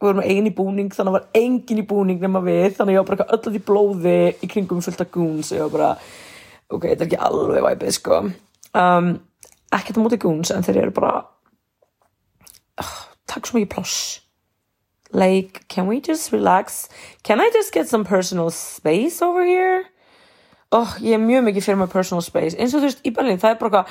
við 0.00 0.08
vorum 0.08 0.24
eini 0.24 0.52
búning 0.54 0.90
þannig 0.92 1.12
að 1.12 1.18
var 1.18 1.42
engin 1.42 1.80
í 1.80 1.86
búning 1.88 2.20
nema 2.22 2.42
við 2.44 2.78
þannig 2.78 2.92
að 2.92 2.96
ég 2.96 3.04
var 3.04 3.10
bara 3.12 3.28
öll 3.36 3.40
að 3.40 3.54
því 3.54 3.62
blóði 3.68 4.18
í 4.42 4.50
kringum 4.50 4.82
fullt 4.84 5.04
af 5.04 5.12
goons 5.14 5.52
og 5.52 5.58
ég 5.58 5.68
var 5.68 5.76
bara 5.78 5.92
ok, 6.74 6.82
þetta 6.82 6.98
er 6.98 7.06
ekki 7.06 7.22
alveg 7.28 7.64
væpið 7.68 7.96
sko. 7.98 8.20
Um, 8.74 9.14
ekkert 9.74 10.00
á 10.00 10.04
móti 10.04 10.20
goons 10.20 10.52
en 10.52 10.66
þeir 10.66 10.82
eru 10.82 10.98
bara 10.98 11.14
oh, 12.82 12.94
takk 13.30 13.48
svo 13.48 13.60
mikið 13.60 13.74
ploss 13.76 13.96
like, 15.14 15.66
can 15.68 15.86
we 15.86 16.00
just 16.00 16.32
relax? 16.32 16.88
Can 17.22 17.40
I 17.40 17.50
just 17.54 17.72
get 17.72 17.88
some 17.88 18.04
personal 18.04 18.50
space 18.50 19.22
over 19.22 19.44
here? 19.44 19.84
Oh, 20.72 20.96
ég 21.00 21.14
er 21.14 21.22
mjög 21.22 21.44
mikið 21.46 21.64
fyrir 21.68 21.78
my 21.78 21.86
personal 21.86 22.22
space. 22.22 22.56
Eins 22.58 22.74
og 22.74 22.82
þú 22.82 22.88
veist, 22.88 23.02
í 23.06 23.12
Berlin, 23.14 23.38
það 23.38 23.54
er 23.54 23.60
bara 23.60 23.84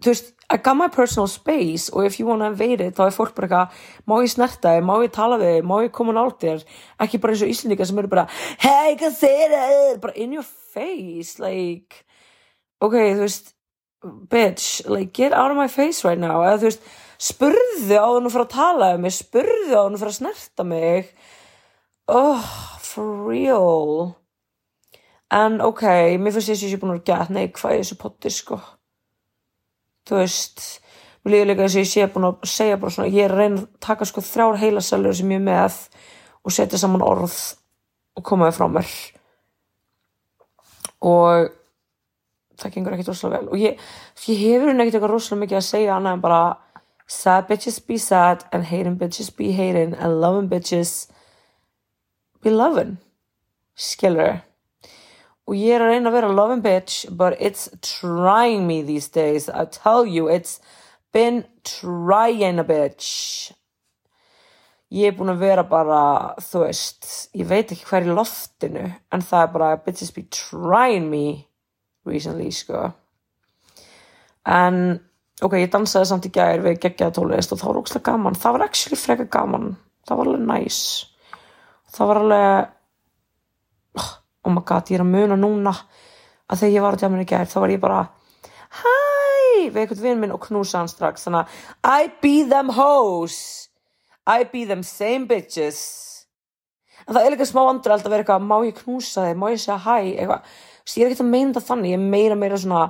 þú 0.00 0.12
veist, 0.12 0.32
I 0.50 0.56
got 0.58 0.74
my 0.74 0.88
personal 0.88 1.28
space 1.30 1.90
og 1.92 2.04
if 2.04 2.18
you 2.18 2.26
wanna 2.26 2.50
invade 2.50 2.80
it, 2.80 2.96
þá 2.96 3.04
er 3.06 3.14
fólk 3.14 3.36
bara 3.36 3.46
eitthvað 3.46 4.08
má 4.10 4.16
ég 4.24 4.32
snerta 4.32 4.72
þig, 4.74 4.86
má 4.88 4.94
ég 5.04 5.12
tala 5.14 5.38
þig, 5.38 5.60
má 5.62 5.76
ég 5.84 5.92
koma 5.94 6.14
nált 6.16 6.40
þér, 6.42 6.64
ekki 7.04 7.20
bara 7.22 7.36
eins 7.36 7.44
og 7.46 7.52
íslendingar 7.52 7.86
sem 7.90 8.00
eru 8.02 8.10
bara, 8.10 8.26
hey, 8.64 8.96
hvað 8.98 9.14
segir 9.18 9.54
þið 9.54 10.00
bara 10.02 10.16
in 10.16 10.34
your 10.34 10.46
face 10.74 11.38
like, 11.38 12.02
ok, 12.82 12.96
þú 12.98 13.22
veist 13.22 13.52
bitch, 14.32 14.88
like, 14.88 15.12
get 15.12 15.36
out 15.36 15.52
of 15.52 15.56
my 15.60 15.68
face 15.68 16.02
right 16.04 16.18
now, 16.18 16.40
eða 16.42 16.58
þú 16.64 16.70
veist 16.70 16.90
spurðu 17.20 18.00
á 18.00 18.08
að 18.08 18.30
fara 18.32 18.48
að 18.48 18.54
tala 18.56 18.90
um 18.96 19.04
mig 19.04 19.14
spurðu 19.14 19.76
á 19.76 19.84
að 19.84 20.00
fara 20.00 20.14
að 20.14 20.18
snerta 20.18 20.64
mig. 20.64 21.12
Oh, 22.10 22.48
for 22.80 23.28
real. 23.28 24.16
En 25.30 25.60
ok, 25.62 25.84
mér 26.18 26.34
finnst 26.34 26.50
ég 26.50 26.56
að 26.56 26.64
ég 26.64 26.72
sé 26.72 26.80
búin 26.80 26.96
að 26.96 27.04
geta 27.04 27.36
neikvæði 27.36 27.84
þessu 27.84 28.00
potti, 28.00 28.32
sko 28.34 28.58
þú 30.10 30.18
veist 30.18 30.64
mér 31.22 31.34
líður 31.34 31.48
líka 31.50 31.64
þess 31.66 31.76
að 31.76 31.82
ég 31.82 31.90
sé 31.90 32.08
búin 32.10 32.28
að 32.30 32.50
segja 32.50 32.80
bara 32.80 32.94
svona, 32.94 33.12
ég 33.12 33.26
er 33.26 33.34
að 33.34 33.42
reyna 33.42 33.62
að 33.62 33.70
taka 33.86 34.08
sko 34.08 34.24
þrjár 34.24 34.60
heilasælur 34.60 35.16
sem 35.16 35.32
ég 35.34 35.40
er 35.40 35.46
með 35.46 35.78
og 36.40 36.54
setja 36.56 36.80
saman 36.80 37.04
orð 37.04 37.36
og 38.16 38.24
komaði 38.26 38.56
frá 38.56 38.66
mér. 38.72 38.94
Og 41.00 41.50
það 42.60 42.74
gengur 42.74 42.96
ekkert 42.96 43.12
rosalega 43.12 43.40
vel. 43.40 43.52
Og 43.52 43.60
ég, 43.60 43.78
ég 44.26 44.42
hefur 44.44 44.72
henni 44.72 44.84
ekkert 44.84 44.98
eitthvað 44.98 45.14
rosalega 45.14 45.44
mikið 45.44 45.60
að 45.60 45.68
segja 45.68 45.94
annað 45.96 46.16
en 46.16 46.24
bara 46.24 46.42
sad 47.10 47.48
bitches 47.48 47.80
be 47.86 47.98
sad 47.98 48.44
and 48.52 48.68
hating 48.70 48.98
bitches 49.00 49.30
be 49.36 49.52
hating 49.56 49.96
and 49.98 50.20
loving 50.20 50.50
bitches 50.50 51.08
be 52.42 52.52
loving. 52.52 52.98
Skilur 53.76 54.40
og 55.50 55.56
ég 55.58 55.74
er 55.74 55.82
að 55.82 55.96
reyna 55.96 56.12
að 56.12 56.14
vera 56.14 56.30
loving 56.30 56.60
bitch 56.62 57.08
but 57.10 57.34
it's 57.42 57.66
trying 57.82 58.68
me 58.68 58.82
these 58.86 59.08
days. 59.10 59.48
I 59.50 59.66
tell 59.66 60.06
you 60.06 60.28
it's 60.30 60.60
been 61.12 61.42
trying 61.66 62.60
a 62.62 62.64
bitch. 62.64 63.50
Ég 64.94 65.10
er 65.10 65.18
búin 65.18 65.34
að 65.34 65.42
vera 65.42 65.66
bara 65.66 66.00
þú 66.42 66.64
veist, 66.64 67.10
ég 67.34 67.50
veit 67.50 67.70
ekki 67.74 67.86
hver 67.86 68.06
í 68.06 68.14
loftinu 68.14 68.86
en 68.86 69.26
það 69.26 69.42
er 69.42 69.52
bara 69.58 69.74
bitches 69.82 70.14
be 70.14 70.26
trying 70.30 71.10
me 71.10 71.48
recently 72.06 72.50
sko. 72.54 72.92
En 74.46 75.00
ok, 75.42 75.58
ég 75.58 75.70
dansaði 75.74 76.10
samt 76.10 76.26
í 76.30 76.34
gæri 76.34 76.62
við 76.62 76.82
geggjaða 76.86 77.18
tólist 77.18 77.54
og 77.54 77.58
það 77.58 77.72
var 77.72 77.82
ógslag 77.82 78.06
gaman. 78.06 78.38
Það 78.38 78.56
var 78.56 78.66
actually 78.70 78.98
freka 79.02 79.26
gaman. 79.30 79.72
Það 80.06 80.20
var 80.20 80.30
alveg 80.30 80.46
nice. 80.46 81.06
Það 81.90 82.10
var 82.10 82.22
alveg 82.22 82.76
oh 84.50 84.56
my 84.58 84.64
god, 84.66 84.90
ég 84.90 84.98
er 84.98 85.04
að 85.04 85.12
muna 85.14 85.38
núna 85.38 85.74
að 86.50 86.62
þegar 86.62 86.74
ég 86.74 86.84
var 86.84 86.98
á 86.98 87.00
djáminu 87.00 87.24
í 87.24 87.30
gerð 87.30 87.52
þá 87.52 87.58
var 87.62 87.74
ég 87.74 87.82
bara 87.82 88.00
hæ, 88.80 88.94
við 89.70 89.80
eitthvað 89.82 90.04
vinn 90.04 90.22
minn 90.22 90.34
og 90.34 90.42
knúsa 90.44 90.80
hann 90.80 90.90
strax 90.90 91.26
þannig 91.26 91.58
að 91.82 92.00
I 92.02 92.12
be 92.22 92.36
them 92.50 92.72
hoes. 92.76 93.38
I 94.26 94.44
be 94.50 94.64
them 94.68 94.82
same 94.86 95.26
bitches. 95.30 95.80
En 97.06 97.16
það 97.16 97.24
er 97.24 97.34
líka 97.34 97.46
smá 97.48 97.62
alltaf 97.64 98.04
að 98.04 98.10
vera 98.12 98.24
eitthvað 98.24 98.44
má 98.46 98.58
ég 98.66 98.82
knúsa 98.82 99.24
þig, 99.26 99.38
má 99.40 99.46
ég 99.50 99.62
segja 99.62 99.78
hæ 99.86 99.96
eitthvað, 100.20 100.50
ég 100.96 101.06
er 101.06 101.14
ekki 101.14 101.24
að 101.24 101.32
meina 101.32 101.54
þetta 101.54 101.66
þannig 101.70 101.94
ég 101.94 102.02
er 102.02 102.36
meira 102.38 102.58
svona 102.60 102.82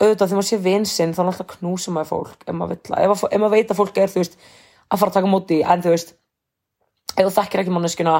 auðvitað 0.00 0.28
þegar 0.30 0.38
maður 0.38 0.48
sé 0.48 0.58
vinsinn 0.64 1.14
þá 1.14 1.20
er 1.20 1.30
alltaf 1.30 1.50
knúsa 1.58 1.92
maður 1.92 2.10
fólk 2.10 2.46
ef 2.46 2.56
maður, 2.56 2.78
ef, 2.96 3.24
ef 3.28 3.40
maður 3.42 3.54
veit 3.54 3.72
að 3.72 3.80
fólk 3.80 4.00
er 4.00 4.12
þú 4.12 4.22
veist 4.22 4.38
að 4.88 5.00
fara 5.00 5.12
að 5.12 5.18
taka 5.18 5.32
móti 5.32 5.60
en 5.60 5.84
þú 5.84 5.92
veist 5.92 6.14
ef 7.14 7.20
þú 7.20 7.32
þekkir 7.36 7.62
ekki 7.62 7.74
manneskuna 7.74 8.14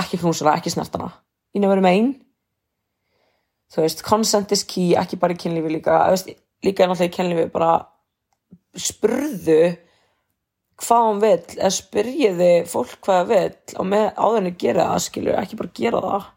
ekki 0.00 0.20
knúsa 0.22 0.46
hana, 0.46 0.60
ekki 0.60 0.74
snert 0.74 0.94
hana 0.94 1.10
you 1.54 1.60
know 1.60 1.70
what 1.70 1.78
I 1.78 1.86
mean? 1.86 2.14
Þú 3.72 3.86
veist, 3.86 4.04
consent 4.06 4.52
is 4.52 4.66
key 4.68 4.92
ekki 4.98 5.18
bara 5.22 5.34
í 5.34 5.40
kynlífi 5.40 5.72
líka. 5.78 6.02
Veist, 6.12 6.28
líka 6.66 6.88
náttúrulega 6.90 7.10
í 7.10 7.16
kynlífi 7.16 7.48
bara 7.54 7.72
spurðu 8.74 9.60
hvað 10.82 11.04
hann 11.06 11.20
vil, 11.22 11.34
eða 11.54 11.72
spyrjiði 11.74 12.52
fólk 12.66 12.96
hvað 13.06 13.20
það 13.20 13.28
vil 13.30 13.78
og 13.78 13.88
með 13.92 14.06
áðurinn 14.18 14.56
gera 14.58 14.88
það, 14.90 15.04
skilju, 15.06 15.34
ekki 15.38 15.58
bara 15.60 15.76
gera 15.78 16.00
það. 16.04 16.30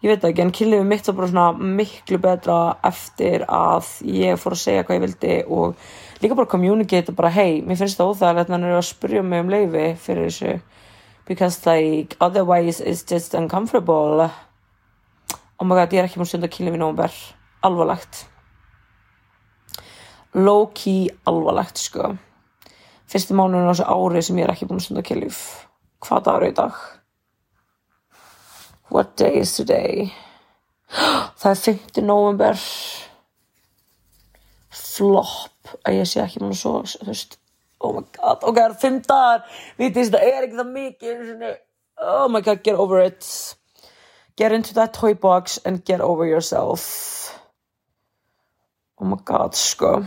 Ég 0.00 0.08
veit 0.14 0.22
ekki, 0.24 0.44
en 0.46 0.52
kynlífi 0.56 0.88
mitt 0.88 1.08
var 1.10 1.16
bara 1.18 1.28
svona 1.28 1.72
miklu 1.80 2.18
betra 2.24 2.58
eftir 2.88 3.44
að 3.44 3.90
ég 4.08 4.40
fór 4.40 4.56
að 4.56 4.62
segja 4.62 4.84
hvað 4.88 4.96
ég 4.96 5.04
vildi 5.04 5.34
og 5.52 6.22
líka 6.24 6.38
bara 6.38 6.52
communicate 6.54 7.12
bara, 7.16 7.32
hei, 7.34 7.60
mér 7.60 7.82
finnst 7.82 8.00
það 8.00 8.14
óþægilegt 8.14 8.48
en 8.48 8.64
það 8.64 8.70
er 8.70 8.78
að 8.78 8.88
spyrja 8.88 9.24
mig 9.28 9.44
um 9.44 9.52
leiði 9.52 9.84
fyrir 10.00 10.30
þessu 10.30 10.54
because 11.30 11.64
like 11.64 12.16
otherwise 12.20 12.80
it's 12.80 13.04
just 13.04 13.34
uncomfortable. 13.34 14.28
Oh 15.60 15.64
my 15.64 15.76
god 15.76 15.92
ég 15.94 16.00
er 16.02 16.08
ekki 16.08 16.18
múin 16.18 16.26
stund 16.26 16.42
að 16.42 16.56
kynna 16.56 16.72
við 16.74 16.80
nógumber 16.82 17.18
alvarlegt. 17.62 18.24
Low 20.34 20.64
key 20.74 21.06
alvarlegt 21.30 21.78
sko. 21.78 22.16
Fyrsti 23.06 23.36
mánuðin 23.38 23.70
á 23.70 23.70
þessu 23.70 23.86
ári 23.94 24.24
sem 24.26 24.40
ég 24.42 24.48
er 24.48 24.54
ekki 24.56 24.66
búin 24.66 24.82
að 24.82 24.88
stunda 24.88 25.06
kynlíf. 25.06 25.38
Hvað 26.02 26.26
dagur 26.26 26.48
er 26.48 26.50
í 26.50 26.56
dag? 26.58 26.82
What 28.90 29.14
day 29.22 29.38
is 29.44 29.54
today? 29.54 30.10
Það 30.90 31.50
er 31.52 31.62
5. 31.68 32.02
november 32.10 32.64
flop 34.74 35.76
að 35.86 36.00
ég 36.00 36.10
sé 36.10 36.24
ekki 36.24 36.42
búin 36.42 36.56
að 36.56 36.64
svo 36.64 36.74
þú 36.90 37.12
veist 37.12 37.38
oh 37.80 37.92
my 37.96 38.04
god, 38.16 38.44
ok, 38.44 38.56
það 38.56 38.64
er 38.66 38.78
fimm 38.84 39.00
dagar. 39.06 39.58
Vitið, 39.80 40.10
þetta 40.10 40.22
er 40.28 40.46
ekki 40.46 40.60
það 40.60 40.72
mikið 40.76 41.44
oh 42.00 42.28
my 42.28 42.40
god, 42.40 42.62
get 42.62 42.78
over 42.78 43.00
it. 43.00 43.26
Get 44.36 44.52
into 44.52 44.74
that 44.74 44.94
toy 44.94 45.14
box 45.14 45.58
and 45.64 45.84
get 45.84 46.00
over 46.00 46.24
yourself. 46.26 47.38
Oh 49.00 49.04
my 49.04 49.18
god, 49.24 49.54
sko. 49.56 50.04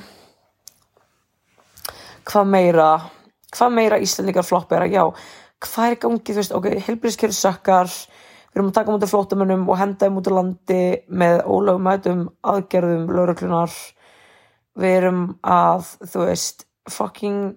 Hvað 2.23 2.49
meira? 2.49 2.89
Hvað 3.53 3.73
meira 3.73 4.01
Íslandikar 4.01 4.45
floppera, 4.47 4.87
já 4.89 5.09
hvað 5.63 5.93
er 5.93 5.99
gangið, 6.01 6.27
þú 6.27 6.39
veist, 6.41 6.53
ok, 6.57 6.69
helbriðskerðu 6.87 7.37
sökkar. 7.37 7.91
Við 8.53 8.59
erum 8.59 8.69
að 8.69 8.77
taka 8.77 8.93
mútið 8.93 9.11
flótamönnum 9.13 9.63
og 9.71 9.79
henda 9.79 10.05
þeim 10.05 10.17
út 10.19 10.29
á 10.29 10.33
landi 10.35 10.81
með 11.09 11.39
ólögumætum 11.47 12.25
aðgerðum, 12.51 13.05
lauruglunar 13.09 13.77
við 14.77 14.97
erum 14.99 15.23
að, 15.41 15.87
þú 16.09 16.25
veist 16.27 16.65
fucking 16.91 17.55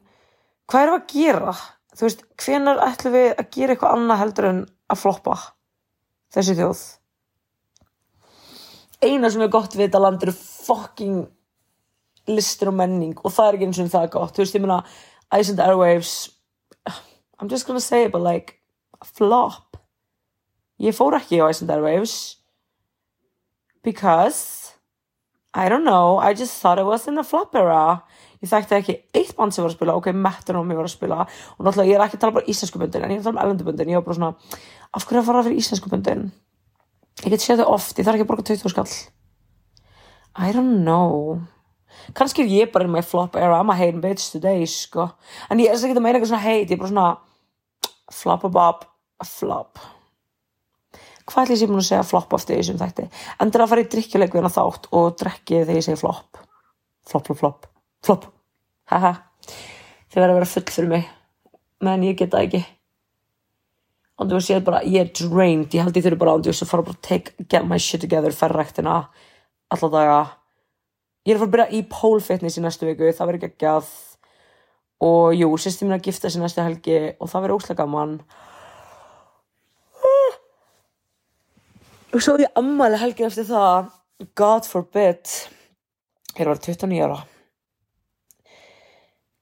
hvað 0.66 0.82
erum 0.82 0.96
við 0.96 1.02
að 1.02 1.14
gera? 1.14 1.56
Þú 1.96 2.04
veist, 2.04 2.22
hvenar 2.42 2.82
ætlum 2.84 3.14
við 3.16 3.28
að 3.32 3.50
gera 3.54 3.74
eitthvað 3.74 3.96
annað 3.96 4.22
heldur 4.22 4.48
en 4.50 4.62
að 4.92 5.00
floppa 5.00 5.36
þessi 6.36 6.56
þjóð? 6.58 6.82
Eina 9.06 9.30
sem 9.32 9.44
er 9.44 9.52
gott 9.52 9.76
við 9.76 9.86
þetta 9.86 10.02
land 10.02 10.24
eru 10.24 10.34
fucking 10.36 11.24
listur 12.26 12.72
og 12.72 12.78
menning 12.80 13.14
og 13.22 13.32
það 13.32 13.48
er 13.48 13.58
ekki 13.58 13.68
eins 13.68 13.80
og 13.80 13.92
það 13.92 14.06
er 14.06 14.12
gott. 14.16 14.34
Þú 14.34 14.42
veist, 14.42 14.56
ég 14.56 14.64
meina, 14.64 14.78
Iceland 15.32 15.62
Airwaves, 15.62 16.14
I'm 17.38 17.48
just 17.48 17.66
gonna 17.66 17.80
say 17.80 18.04
it, 18.04 18.12
but 18.12 18.24
like, 18.24 18.58
flop. 19.04 19.76
Ég 20.80 20.96
fór 20.96 21.16
ekki 21.16 21.40
á 21.40 21.48
Iceland 21.48 21.72
Airwaves 21.72 22.36
because, 23.82 24.74
I 25.54 25.68
don't 25.68 25.84
know, 25.84 26.18
I 26.18 26.34
just 26.34 26.60
thought 26.60 26.78
it 26.78 26.84
was 26.84 27.06
in 27.06 27.14
the 27.14 27.24
flop 27.24 27.54
era 27.54 28.02
ég 28.46 28.52
þekkti 28.54 28.78
ekki 28.78 28.96
eitt 29.18 29.36
band 29.36 29.54
sem 29.54 29.64
var 29.66 29.72
að 29.72 29.76
spila. 29.76 29.98
Ok, 29.98 30.08
Metronome 30.14 30.78
var 30.78 30.88
að 30.88 30.94
spila. 30.94 31.26
Og 31.56 31.66
náttúrulega 31.66 31.90
ég 31.90 31.98
er 31.98 32.06
ekki 32.06 32.20
að 32.20 32.24
tala 32.24 32.38
bara 32.38 32.50
íslensku 32.54 32.80
bundin 32.80 33.04
en 33.04 33.12
ég 33.12 33.18
er 33.18 33.24
að 33.24 33.28
tala 33.28 33.36
um 33.36 33.44
elendubundin 33.44 33.92
ég 33.92 34.00
var 34.00 34.06
bara 34.06 34.18
svona, 34.20 34.58
af 34.94 35.06
hverju 35.06 35.22
að 35.22 35.28
fara 35.30 35.44
fyrir 35.46 35.62
íslensku 35.62 35.92
bundin 35.92 36.28
ég 37.24 37.32
get 37.32 37.42
séð 37.42 37.62
þau 37.62 37.76
oft, 37.76 37.96
ég 37.96 38.06
þarf 38.06 38.18
ekki 38.18 38.26
að 38.26 38.30
borga 38.32 38.46
20 38.50 38.72
skall. 38.72 38.96
I 40.36 40.52
don't 40.52 40.82
know. 40.84 41.40
Kannski 42.16 42.44
er 42.44 42.52
ég 42.52 42.72
bara 42.74 42.84
in 42.84 42.92
my 42.92 43.02
flop 43.02 43.36
era 43.40 43.60
I'm 43.60 43.72
a 43.72 43.76
hating 43.76 44.02
bitch 44.04 44.28
today, 44.34 44.66
sko. 44.68 45.08
En 45.50 45.60
ég 45.62 45.72
er 45.72 45.78
ekki 45.78 45.96
að 45.96 46.04
meina 46.04 46.18
eitthvað 46.18 46.34
svona 46.34 46.44
hate, 46.44 46.68
ég 46.68 46.76
er 46.76 46.82
bara 46.82 46.92
svona 46.92 47.08
flop 48.12 48.48
a 49.16 49.24
flop. 49.24 49.80
Hvað 51.26 51.50
ætlum 51.56 51.72
ég 51.74 51.80
að 51.80 51.86
segja 51.88 52.06
flop 52.06 52.34
aftur 52.36 52.54
því 52.54 52.64
sem 52.68 52.76
þætti? 52.78 53.08
Endur 53.42 53.64
að 53.64 53.70
fara 53.72 53.82
í 53.82 53.88
drikkjuleikvina 53.90 54.50
þátt 54.52 54.90
og 54.94 55.16
drekki 55.18 55.64
þegar 55.64 55.78
ég 55.80 55.86
segi 55.86 55.98
flop. 55.98 56.38
Flop, 57.08 57.26
flop, 57.26 57.40
flop. 57.40 57.66
Flop, 58.06 58.28
haha. 58.92 59.12
Þið 60.10 60.22
verður 60.22 60.32
að 60.32 60.40
vera 60.40 60.50
full 60.52 60.64
fyrir 60.72 60.90
mig. 60.90 61.12
Menn 61.84 62.06
ég 62.06 62.18
geta 62.18 62.40
ekki. 62.44 62.62
Og 64.16 64.30
þú 64.30 64.38
veist 64.38 64.50
ég 64.50 64.60
er 64.60 64.64
bara, 64.64 64.80
ég 64.88 65.04
er 65.04 65.12
drained. 65.12 65.74
Ég 65.76 65.84
held 65.84 65.98
ég 65.98 66.06
þurfi 66.06 66.20
bara, 66.22 66.36
þú 66.40 66.52
veist, 66.52 66.64
að 66.64 66.72
fara 66.72 66.86
bara 66.86 67.02
take, 67.04 67.34
get 67.50 67.66
my 67.68 67.78
shit 67.82 68.00
together, 68.00 68.32
ferra 68.32 68.62
rektina 68.62 68.96
alltaf 69.72 69.92
daga. 69.92 70.18
Ég 71.26 71.34
er 71.34 71.38
að 71.38 71.42
fara 71.42 71.50
að 71.50 71.54
byrja 71.56 71.68
í 71.74 71.82
pole 71.90 72.24
fitness 72.24 72.56
í 72.56 72.64
næstu 72.64 72.88
viku. 72.88 73.10
Það 73.10 73.32
verður 73.32 73.48
ekki 73.50 73.70
að 73.70 73.92
og 75.06 75.36
jú, 75.36 75.50
sýstir 75.60 75.84
mín 75.84 75.98
að 75.98 76.06
gifta 76.08 76.30
sér 76.32 76.40
næstu 76.40 76.64
helgi 76.64 76.98
og 77.20 77.28
það 77.28 77.42
verður 77.44 77.58
óslega 77.58 77.82
gaman. 77.82 78.16
Og 82.16 82.22
svo 82.24 82.38
er 82.38 82.46
ég 82.46 82.56
ammæli 82.56 83.02
helgin 83.02 83.28
eftir 83.28 83.50
það. 83.50 83.90
God 84.38 84.68
forbid. 84.70 85.38
Ég 86.38 86.46
vera 86.46 86.56
29 86.56 87.04
ára 87.04 87.24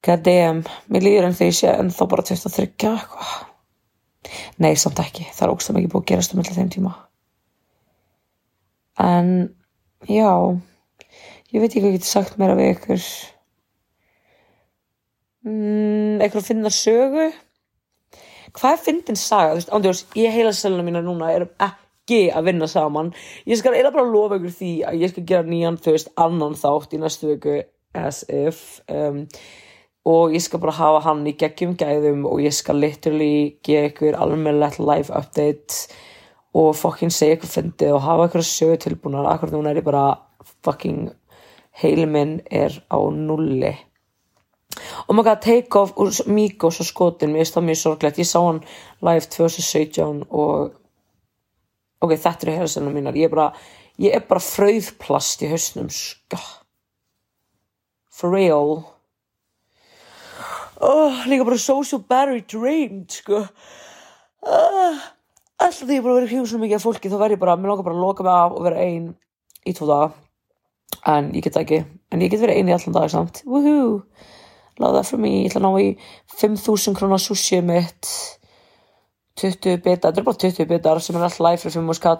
god 0.04 0.24
damn 0.26 0.62
mér 0.92 1.06
líður 1.06 1.28
en 1.28 1.36
því 1.36 1.50
ég 1.50 1.58
sé 1.58 1.72
en 1.72 1.92
þá 1.94 2.04
bara 2.10 2.26
23 2.26 2.68
eitthvað. 2.68 3.34
Nei, 4.62 4.72
samt 4.80 5.00
ekki, 5.02 5.26
það 5.34 5.46
er 5.46 5.52
óslega 5.54 5.78
mikið 5.78 5.92
búið 5.92 6.02
að 6.02 6.10
gerast 6.10 6.34
um 6.34 6.40
allir 6.42 6.56
þeim 6.58 6.72
tíma. 6.72 6.94
En 9.04 9.30
já 10.08 10.30
ég 11.54 11.62
veit 11.62 11.70
ekki 11.70 11.82
hvað 11.82 11.90
ég 11.90 11.96
geti 11.98 12.10
sagt 12.10 12.38
meira 12.40 12.56
við 12.58 12.74
ykkur. 12.74 13.08
Mm, 15.44 16.22
eitthvað 16.22 16.40
að 16.40 16.48
finna 16.48 16.72
sögu? 16.72 17.26
Hvað 18.54 18.76
er 18.76 18.84
fyndin 18.84 19.18
saga, 19.18 19.50
þú 19.50 19.58
veist, 19.58 19.72
ándjós 19.74 20.04
ég 20.16 20.34
heila 20.34 20.52
selina 20.54 20.84
mína 20.86 21.02
núna 21.04 21.32
erum 21.34 21.50
ekki 21.58 22.20
að 22.30 22.48
vinna 22.48 22.68
saman. 22.70 23.10
Ég 23.50 23.58
skal 23.58 23.74
eða 23.76 23.92
bara 23.94 24.06
lofa 24.08 24.38
ykkur 24.38 24.54
því 24.54 24.72
að 24.88 25.00
ég 25.02 25.12
skal 25.12 25.24
gera 25.28 25.48
nýjan, 25.48 25.78
þú 25.82 25.96
veist, 25.96 26.12
annan 26.20 26.56
þátt 26.58 26.94
í 26.94 27.00
næstu 27.02 27.32
viku 27.32 27.58
as 27.94 28.24
if 28.28 28.80
um, 28.90 29.24
og 30.04 30.34
ég 30.36 30.42
skal 30.44 30.60
bara 30.60 30.76
hafa 30.76 31.00
hann 31.08 31.22
í 31.26 31.36
geggjum 31.40 31.76
gæðum 31.80 32.26
og 32.28 32.42
ég 32.44 32.52
skal 32.52 32.80
literally 32.80 33.56
gefa 33.64 33.88
ykkur 33.90 34.18
almennilegt 34.20 34.82
live 34.82 35.14
update 35.16 35.88
og 36.54 36.74
fucking 36.76 37.12
segja 37.12 37.38
ykkur 37.38 37.52
fyndið 37.54 37.96
og 37.96 38.04
hafa 38.04 38.28
ykkur 38.28 38.46
sögu 38.46 38.76
tilbúnar. 38.84 39.30
Akkur 39.32 39.54
núna 39.54 39.72
er 39.72 39.80
ég 39.80 39.88
bara 39.88 40.06
fucking 40.66 41.08
heilminn 41.80 42.38
er 42.50 42.76
á 42.92 43.00
nulli 43.10 43.74
og 45.06 45.14
maður 45.14 45.30
gæti 45.30 45.44
take 45.44 45.80
off 45.80 45.94
úr 46.00 46.10
Míkos 46.26 46.80
og 46.82 46.88
skotin, 46.88 47.32
mér 47.32 47.44
finnst 47.44 47.56
það 47.56 47.66
mjög 47.68 47.80
sorglegt. 47.80 48.18
Ég 48.18 48.28
sá 48.28 48.40
hann 48.42 48.60
live 49.04 49.28
2017 49.30 50.24
og 50.30 50.74
ok, 52.02 52.14
þetta 52.16 52.46
eru 52.46 52.56
hérsennar 52.58 52.94
mínar. 52.94 53.18
Ég 53.18 53.28
er 53.28 53.34
bara, 53.34 53.48
ég 54.00 54.16
er 54.16 54.24
bara 54.28 54.42
fröðplast 54.42 55.44
í 55.44 55.50
hausnum 55.52 55.90
sko. 55.92 56.40
For 58.14 58.34
real 58.34 58.82
oh, 60.84 61.24
líka 61.30 61.46
bara 61.48 61.58
social 61.60 62.02
battery 62.08 62.44
drained 62.46 63.10
sko. 63.12 63.44
Uh, 64.44 65.00
alltaf 65.58 65.88
því 65.88 65.98
ég 65.98 66.04
bara 66.04 66.18
verið 66.20 66.36
hjóðsum 66.36 66.64
mikið 66.64 66.78
af 66.78 66.86
fólki 66.86 67.12
þá 67.12 67.18
verð 67.22 67.36
ég 67.36 67.42
bara, 67.42 67.56
mér 67.58 67.72
langar 67.72 67.88
bara 67.88 67.96
að 67.96 68.04
loka 68.04 68.26
mig 68.26 68.36
af 68.36 68.54
og 68.54 68.68
vera 68.68 68.84
ein 68.84 69.10
í 69.64 69.74
tvo 69.76 69.90
daga. 69.90 70.12
En 71.10 71.32
ég 71.34 71.44
get 71.44 71.58
ekki, 71.58 71.82
en 72.12 72.22
ég 72.22 72.32
get 72.32 72.44
verið 72.44 72.60
ein 72.60 72.70
í 72.70 72.76
allan 72.76 72.96
dag 72.96 73.10
samt, 73.12 73.42
woohoo! 73.48 74.04
Love 74.82 74.96
that 74.96 75.06
for 75.06 75.22
me, 75.22 75.30
ég 75.44 75.52
ætla 75.52 75.62
að 75.62 75.66
ná 75.68 75.82
í 75.82 75.90
5.000 76.40 76.98
krónar 76.98 77.22
sushi 77.22 77.60
mitt. 77.62 78.10
20 79.40 79.80
bitar, 79.82 80.10
þetta 80.10 80.20
er 80.22 80.26
bara 80.26 80.42
20 80.44 80.68
bitar 80.70 81.00
sem 81.02 81.16
er 81.16 81.26
alltaf 81.26 81.42
live 81.42 81.62
fyrir 81.62 81.80
5 81.80 81.96
skall 81.98 82.18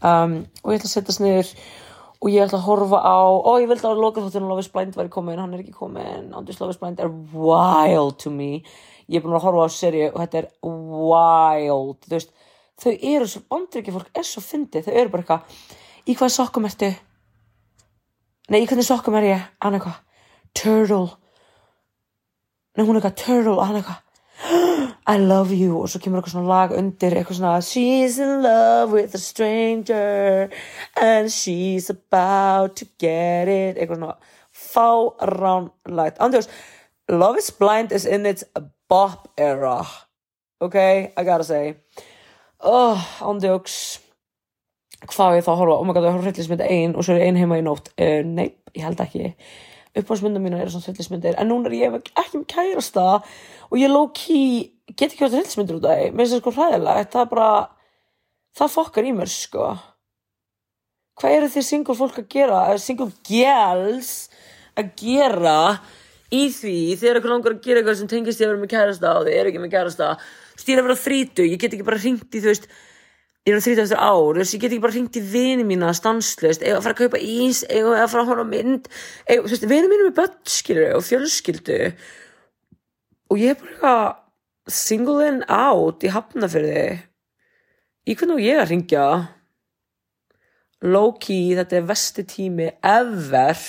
um, 0.00 0.38
og 0.62 0.72
ég 0.72 0.78
ætla 0.78 0.88
að 0.88 0.94
setjast 0.94 1.22
niður 1.22 1.50
og 2.22 2.28
ég 2.32 2.46
ætla 2.46 2.58
að 2.58 2.66
horfa 2.66 3.00
á, 3.04 3.18
ó 3.28 3.50
ég 3.60 3.68
vildi 3.70 3.86
að 3.88 4.00
loka 4.00 4.22
þáttunum 4.24 4.50
Love 4.50 4.64
is 4.64 4.70
Blind 4.72 4.96
væri 4.96 5.12
komin, 5.12 5.40
hann 5.40 5.54
er 5.54 5.62
ekki 5.62 5.74
komin. 5.76 6.30
Andrés 6.36 6.60
Love 6.60 6.72
is 6.72 6.80
Blind 6.80 7.00
er 7.02 7.10
wild 7.10 8.16
to 8.22 8.32
me. 8.32 8.62
Ég 9.06 9.20
er 9.20 9.26
búin 9.26 9.36
að 9.36 9.44
horfa 9.46 9.66
á 9.66 9.70
seri 9.70 10.06
og 10.08 10.16
þetta 10.22 10.40
er 10.40 10.48
wild, 10.64 12.00
þú 12.06 12.14
veist 12.16 12.32
þau 12.80 12.94
eru 12.94 13.28
svo, 13.30 13.42
andriki 13.56 13.94
fólk 13.94 14.08
er 14.16 14.26
svo 14.26 14.42
fyndið. 14.44 14.88
Þau 14.88 14.96
eru 14.96 15.12
bara 15.12 15.24
eitthvað, 15.24 15.60
í 16.06 16.16
hvað 16.16 16.34
sokkum 16.38 16.68
ertu? 16.68 16.90
Nei, 18.46 18.60
í 18.62 18.66
hvernig 18.66 18.86
sokkum 18.86 19.16
er 19.18 19.28
ég? 19.30 19.46
Hann 19.64 19.76
eitthvað, 19.78 20.00
turtle. 20.56 21.06
Nei, 22.76 22.84
hún 22.84 22.98
eitthvað, 22.98 23.16
turtle. 23.22 23.60
Hann 23.64 23.80
eitthvað 23.80 24.02
I 25.14 25.16
love 25.18 25.54
you 25.54 25.80
og 25.80 25.90
svo 25.90 26.00
kemur 26.02 26.20
eitthvað 26.20 26.34
svona 26.36 26.50
lag 26.50 26.72
undir 26.76 27.16
eitthvað 27.16 27.38
svona 27.40 27.60
She's 27.64 28.18
in 28.22 28.42
love 28.44 28.92
with 28.92 29.14
a 29.14 29.18
stranger 29.18 30.48
and 30.96 31.32
she's 31.32 31.90
about 31.90 32.76
to 32.76 32.88
get 32.98 33.48
it. 33.48 33.76
Eitthvað 33.78 34.00
svona 34.00 34.16
fáránlegt. 34.56 36.18
Andjós, 36.18 36.48
Love 37.08 37.38
is 37.38 37.50
Blind 37.50 37.92
is 37.92 38.04
in 38.04 38.26
its 38.26 38.44
bop 38.88 39.28
era. 39.38 39.84
Ok, 40.60 40.74
I 41.16 41.24
gotta 41.24 41.44
say. 41.44 41.76
Oh, 42.60 42.98
Andjóks 43.20 44.00
hvað 45.06 45.38
ég 45.38 45.44
þá 45.46 45.52
horfa, 45.54 45.76
oh 45.76 45.84
my 45.84 45.94
god, 45.94 46.06
ég 46.08 46.14
horfa 46.16 46.30
hryllismynd 46.30 46.62
ein 46.64 46.94
og 46.96 47.04
svo 47.04 47.14
er 47.14 47.26
ein 47.26 47.38
heima 47.38 47.60
í 47.60 47.64
nótt. 47.64 47.92
Uh, 48.00 48.22
nei, 48.24 48.48
ég 48.74 48.86
held 48.86 49.00
ekki. 49.04 49.34
Uppáhaldsmyndum 49.96 50.44
mínu 50.44 50.58
eru 50.60 50.72
svona 50.72 50.88
hryllismyndir 50.90 51.36
en 51.40 51.48
núna 51.48 51.70
er 51.70 51.76
ég 51.76 51.94
ekki 51.96 52.40
með 52.40 52.48
kærasta. 52.52 53.06
og 53.16 53.28
ég 53.74 53.90
low 53.90 54.08
key 54.14 54.72
get 54.94 55.10
ekki 55.10 55.24
verið 55.24 55.40
hryllismyndir 55.40 55.78
út 55.80 55.86
af 55.88 55.98
því 55.98 56.08
mér 56.12 56.22
finnst 56.22 56.36
það 56.36 56.42
sko 56.42 56.54
hræðilegt. 56.56 57.12
Það 57.12 57.22
er 57.22 57.30
bara 57.32 57.50
það 58.56 58.74
fokkar 58.76 59.08
í 59.08 59.12
mér 59.16 59.32
sko. 59.32 59.68
Hvað 61.16 61.36
eru 61.38 61.52
þið 61.54 61.66
single 61.66 61.96
fólk 61.96 62.18
að 62.20 62.28
gera? 62.36 62.64
Single 62.80 63.10
gals 63.26 64.10
að 64.76 64.90
gera 65.00 65.60
í 66.30 66.42
því? 66.52 66.78
Þegar 67.00 67.18
eitthvað 67.18 67.32
langar 67.32 67.56
að 67.56 67.62
gera 67.64 67.80
eitthvað 67.80 68.00
sem 68.02 68.10
tengist 68.10 68.42
ég 68.42 68.48
að 68.48 68.52
vera 68.52 68.64
með 68.64 68.74
kærasta 68.74 69.14
og 69.16 69.24
þið 69.26 69.38
eru 69.40 69.52
ekki 69.52 69.62
með 69.62 69.72
kærasta. 69.76 70.10
Stýra 70.56 70.82
að 70.82 70.90
vera 70.90 71.00
þrítu, 71.00 71.46
ég 71.48 71.62
get 71.62 71.72
ekki 71.76 71.88
bara 71.88 72.02
ringt 72.02 72.36
í 72.36 72.42
þú 72.44 72.52
veist 72.52 72.68
ég 73.46 73.54
er 73.54 73.60
á 73.62 73.62
30 73.62 73.92
ár, 73.94 74.38
þess 74.40 74.50
að 74.50 74.56
ég 74.56 74.62
get 74.64 74.72
ekki 74.72 74.82
bara 74.82 74.94
hringt 74.96 75.16
í 75.16 75.22
vini 75.22 75.64
mína 75.66 75.92
stanslust, 75.94 76.64
eða 76.66 76.80
að 76.80 76.86
fara 76.86 76.96
að 76.96 77.02
kaupa 77.04 77.20
ís 77.22 77.60
eða 77.70 77.92
að 78.00 78.08
fara 78.10 78.22
að 78.24 78.30
horfa 78.32 78.46
mynd 78.48 78.88
eða, 78.90 79.44
þú 79.44 79.52
veist, 79.52 79.66
vini 79.70 79.90
mínu 79.92 80.06
með 80.08 80.16
börn, 80.16 80.40
skilur 80.50 80.96
og 80.96 81.04
fjölskyldu 81.06 81.76
og 83.30 83.40
ég 83.40 83.54
er 83.54 83.60
bara 83.60 83.72
eitthvað 83.72 84.72
singleinn 84.76 85.42
out 85.52 86.04
í 86.06 86.10
hafnafyrði 86.10 86.86
í 88.06 88.14
hvernig 88.14 88.42
ég 88.44 88.60
að 88.62 88.70
ringja 88.70 89.06
low 90.86 91.14
key, 91.18 91.54
þetta 91.56 91.78
er 91.78 91.88
vesti 91.88 92.26
tími 92.28 92.68
ever 92.84 93.62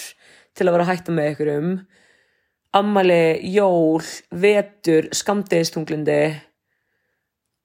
til 0.58 0.68
að 0.68 0.76
vera 0.76 0.86
að 0.86 0.92
hætta 0.92 1.16
með 1.16 1.32
ykkur 1.34 1.54
um 1.54 1.72
ammali, 2.78 3.40
jól, 3.54 4.04
vetur 4.36 5.08
skamdegistunglindi 5.16 6.22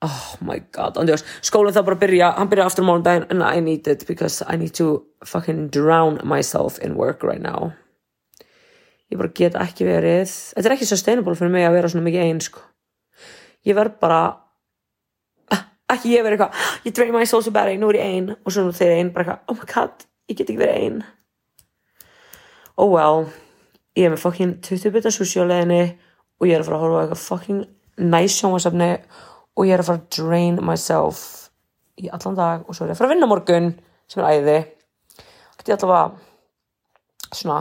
oh 0.02 0.22
my 0.42 0.59
god, 0.74 0.98
skólinn 1.44 1.74
það 1.74 1.87
bara 1.88 1.98
að 1.98 2.05
byrja, 2.07 2.31
hann 2.38 2.50
byrja 2.50 2.68
aftur 2.70 2.87
mánudaginn 2.87 3.28
and 3.31 3.44
I 3.44 3.61
need 3.61 3.87
it 3.90 4.07
because 4.09 4.42
I 4.46 4.57
need 4.57 4.74
to 4.81 5.05
fucking 5.24 5.68
drown 5.70 6.20
myself 6.24 6.78
in 6.78 6.96
work 6.96 7.22
right 7.22 7.42
now 7.42 7.72
ég 9.12 9.20
bara 9.20 9.33
get 9.37 9.59
ekki 9.61 9.87
verið 9.87 10.29
þetta 10.31 10.68
er 10.68 10.77
ekki 10.77 10.88
sustainable 10.88 11.37
fyrir 11.38 11.53
mig 11.53 11.66
að 11.68 11.77
vera 11.77 11.92
svona 11.92 12.07
mikið 12.09 12.27
einn 12.27 12.40
sko. 12.42 12.62
Ég 13.68 13.77
verð 13.79 13.98
bara 14.03 14.20
ah, 15.53 15.64
ekki 15.92 16.16
ég 16.16 16.25
verið 16.25 16.40
eitthvað 16.40 16.87
ég 16.88 16.96
drain 16.96 17.12
myself 17.14 17.44
so 17.44 17.55
bad, 17.55 17.72
nú 17.77 17.92
er 17.92 18.01
ég 18.01 18.14
einn 18.14 18.31
og 18.35 18.48
svo 18.48 18.64
nú 18.66 18.72
ég 18.75 18.94
einn 18.96 19.12
bara 19.14 19.37
eitthvað, 19.37 19.44
oh 19.53 19.61
my 19.61 19.68
god, 19.75 20.07
ég 20.31 20.38
get 20.38 20.48
ekki 20.48 20.64
verið 20.64 20.81
einn 20.81 21.03
oh 22.77 22.90
well 22.90 23.27
ég 23.96 24.07
er 24.07 24.14
með 24.14 24.22
fucking 24.25 24.57
20 24.64 24.94
bitar 24.94 25.14
sushi 25.14 25.42
á 25.42 25.44
leðinni 25.44 25.83
og 26.40 26.48
ég 26.48 26.57
er 26.57 26.64
að 26.64 26.68
fara 26.68 26.79
að 26.79 26.85
horfa 26.87 27.03
eitthvað 27.03 27.25
fucking 27.27 27.62
nice 28.12 28.38
sjónvarsafni 28.38 28.90
og 29.53 29.68
ég 29.68 29.75
er 29.77 29.83
að 29.83 29.90
fara 29.90 30.01
að 30.01 30.09
drain 30.16 30.61
myself 30.64 31.25
í 32.01 32.09
allan 32.09 32.38
dag 32.38 32.64
og 32.64 32.77
svo 32.77 32.87
er 32.87 32.92
ég 32.92 32.96
að 32.96 33.03
fara 33.03 33.11
að 33.11 33.14
vinna 33.14 33.29
morgun 33.31 33.68
sem 34.11 34.22
er 34.22 34.31
æði. 34.33 34.57
Og 35.61 35.68
ég 35.68 35.77
ætla 35.77 35.98
að 35.98 36.16
svona 37.37 37.59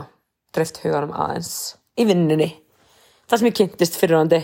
dreift 0.54 0.82
huganum 0.84 1.14
aðeins 1.16 1.52
í 1.98 2.06
vinninni 2.08 2.50
það 3.26 3.38
sem 3.38 3.50
ég 3.50 3.58
kynntist 3.60 4.00
fyrirhandi 4.00 4.42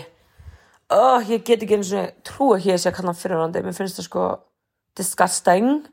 oh, 0.93 1.21
ég 1.29 1.43
get 1.45 1.63
ekki 1.63 1.79
eins 1.79 1.95
og 1.95 2.13
trú 2.25 2.53
ekki 2.55 2.71
að 2.71 2.75
ég 2.75 2.83
sé 2.83 2.91
að 2.91 2.99
kalla 2.99 3.13
hann 3.13 3.21
fyrirhandi 3.23 3.65
mér 3.65 3.77
finnst 3.77 3.99
það 3.99 4.09
sko 4.09 4.29
disgusting. 4.99 5.87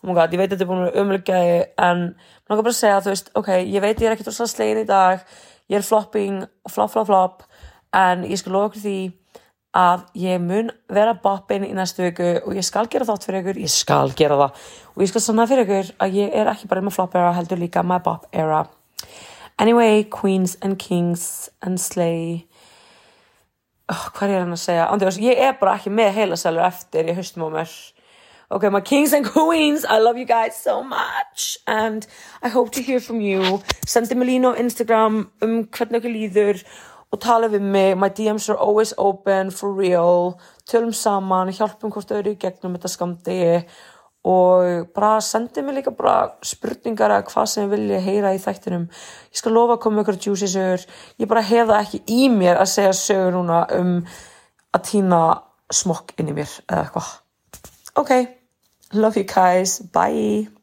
Oh 0.00 0.08
my 0.08 0.16
god, 0.16 0.32
ég 0.32 0.40
veit 0.40 0.48
að 0.48 0.56
þetta 0.56 0.64
er 0.64 0.70
búin 0.70 0.82
að 0.82 0.88
vera 0.88 1.04
umleggjaði 1.04 1.56
en 1.84 2.02
mér 2.14 2.52
langar 2.52 2.64
bara 2.64 2.72
að 2.72 2.78
segja 2.78 3.00
þú 3.04 3.12
veist, 3.12 3.32
ok, 3.36 3.50
ég 3.58 3.84
veit 3.84 4.00
ég 4.00 4.08
er 4.08 4.16
ekkert 4.16 4.30
úr 4.32 4.48
slegin 4.48 4.82
í 4.82 4.88
dag. 4.88 5.24
Ég 5.70 5.78
er 5.78 5.86
flopping, 5.86 6.44
flop, 6.70 6.92
flop, 6.94 7.08
flop 7.10 7.42
en 7.96 8.24
ég 8.26 8.40
skal 8.40 8.56
okkur 8.56 8.80
því 8.80 8.98
að 9.76 10.06
ég 10.18 10.40
mun 10.42 10.70
vera 10.90 11.14
boppin 11.22 11.66
í 11.68 11.74
næstu 11.76 12.02
viku 12.02 12.30
og 12.40 12.56
ég 12.58 12.66
skal 12.66 12.88
gera 12.90 13.06
þátt 13.06 13.26
fyrir 13.28 13.44
ykkur 13.44 13.60
ég 13.62 13.70
skal 13.70 14.14
gera 14.18 14.38
það. 14.40 14.64
Og 14.96 15.04
ég 15.04 15.12
skal 15.12 15.24
sanna 15.26 15.46
fyrir 15.50 15.68
ykkur 15.68 15.92
að 16.02 16.18
ég 16.18 16.36
er 16.40 16.50
ekki 16.50 16.70
bara 16.70 16.82
með 16.82 16.96
flop 16.96 17.14
era 17.20 17.34
heldur 17.36 17.60
líka 17.60 17.84
með 17.86 18.06
bop 18.08 18.26
era 18.32 18.64
anyway, 19.60 20.02
queens 20.02 20.56
and 20.62 20.78
kings 20.78 21.50
and 21.62 21.80
slay. 21.80 22.46
Oh, 23.90 24.08
hvað 24.16 24.34
er 24.34 24.44
hann 24.44 24.54
að 24.54 24.62
segja? 24.64 24.88
Andjós, 24.90 25.18
ég 25.20 25.38
er 25.38 25.56
bara 25.60 25.76
ekki 25.78 25.92
með 25.92 26.12
heila 26.16 26.38
selur 26.38 26.66
eftir 26.66 27.10
ég 27.10 27.18
höstum 27.18 27.46
á 27.46 27.60
mér. 27.60 27.72
Ok, 28.50 28.64
my 28.72 28.80
kings 28.80 29.12
and 29.12 29.26
queens 29.26 29.84
I 29.84 30.00
love 30.00 30.18
you 30.18 30.26
guys 30.26 30.56
so 30.56 30.82
much. 30.82 31.58
And 31.66 32.06
I 32.42 32.48
hope 32.48 32.70
to 32.72 32.82
hear 32.82 33.00
from 33.00 33.20
you. 33.20 33.60
Sendi 33.86 34.14
mig 34.14 34.28
lína 34.28 34.54
á 34.54 34.58
Instagram 34.58 35.28
um 35.42 35.54
hvernig 35.68 36.00
okkur 36.00 36.14
líður 36.14 36.64
og 37.10 37.20
tala 37.20 37.48
við 37.50 37.62
mig, 37.62 37.96
my 37.98 38.08
DMs 38.08 38.48
are 38.48 38.58
always 38.58 38.94
open 38.96 39.50
for 39.50 39.74
real, 39.74 40.38
tölum 40.70 40.94
saman 40.94 41.50
hjálpum 41.50 41.90
hvort 41.90 42.12
öðru 42.14 42.36
gegnum 42.38 42.76
þetta 42.76 42.90
skamdegi 42.92 43.56
og 44.24 44.90
bara 44.94 45.20
sendi 45.24 45.62
mig 45.64 45.78
líka 45.78 45.94
bara 45.96 46.34
spurningar 46.44 47.14
eða 47.14 47.26
hvað 47.30 47.46
sem 47.48 47.70
vilja 47.70 48.02
heyra 48.04 48.34
í 48.36 48.42
þættinum. 48.42 48.84
Ég 49.32 49.40
skal 49.40 49.56
lofa 49.56 49.78
að 49.78 49.82
koma 49.86 50.04
ykkur 50.04 50.20
juicy 50.26 50.50
sögur. 50.52 50.84
Ég 51.16 51.30
bara 51.30 51.46
hef 51.46 51.70
það 51.72 51.80
ekki 51.80 52.02
í 52.18 52.28
mér 52.34 52.60
að 52.60 52.72
segja 52.74 52.92
sögur 53.00 53.38
núna 53.38 53.64
um 53.78 53.96
að 54.76 54.86
týna 54.92 55.24
smokk 55.72 56.14
inn 56.20 56.32
í 56.34 56.36
mér 56.36 56.52
eða 56.68 56.84
eitthvað. 56.84 57.12
Ok, 58.00 58.16
love 58.92 59.16
you 59.16 59.26
guys, 59.26 59.80
bye 59.94 60.59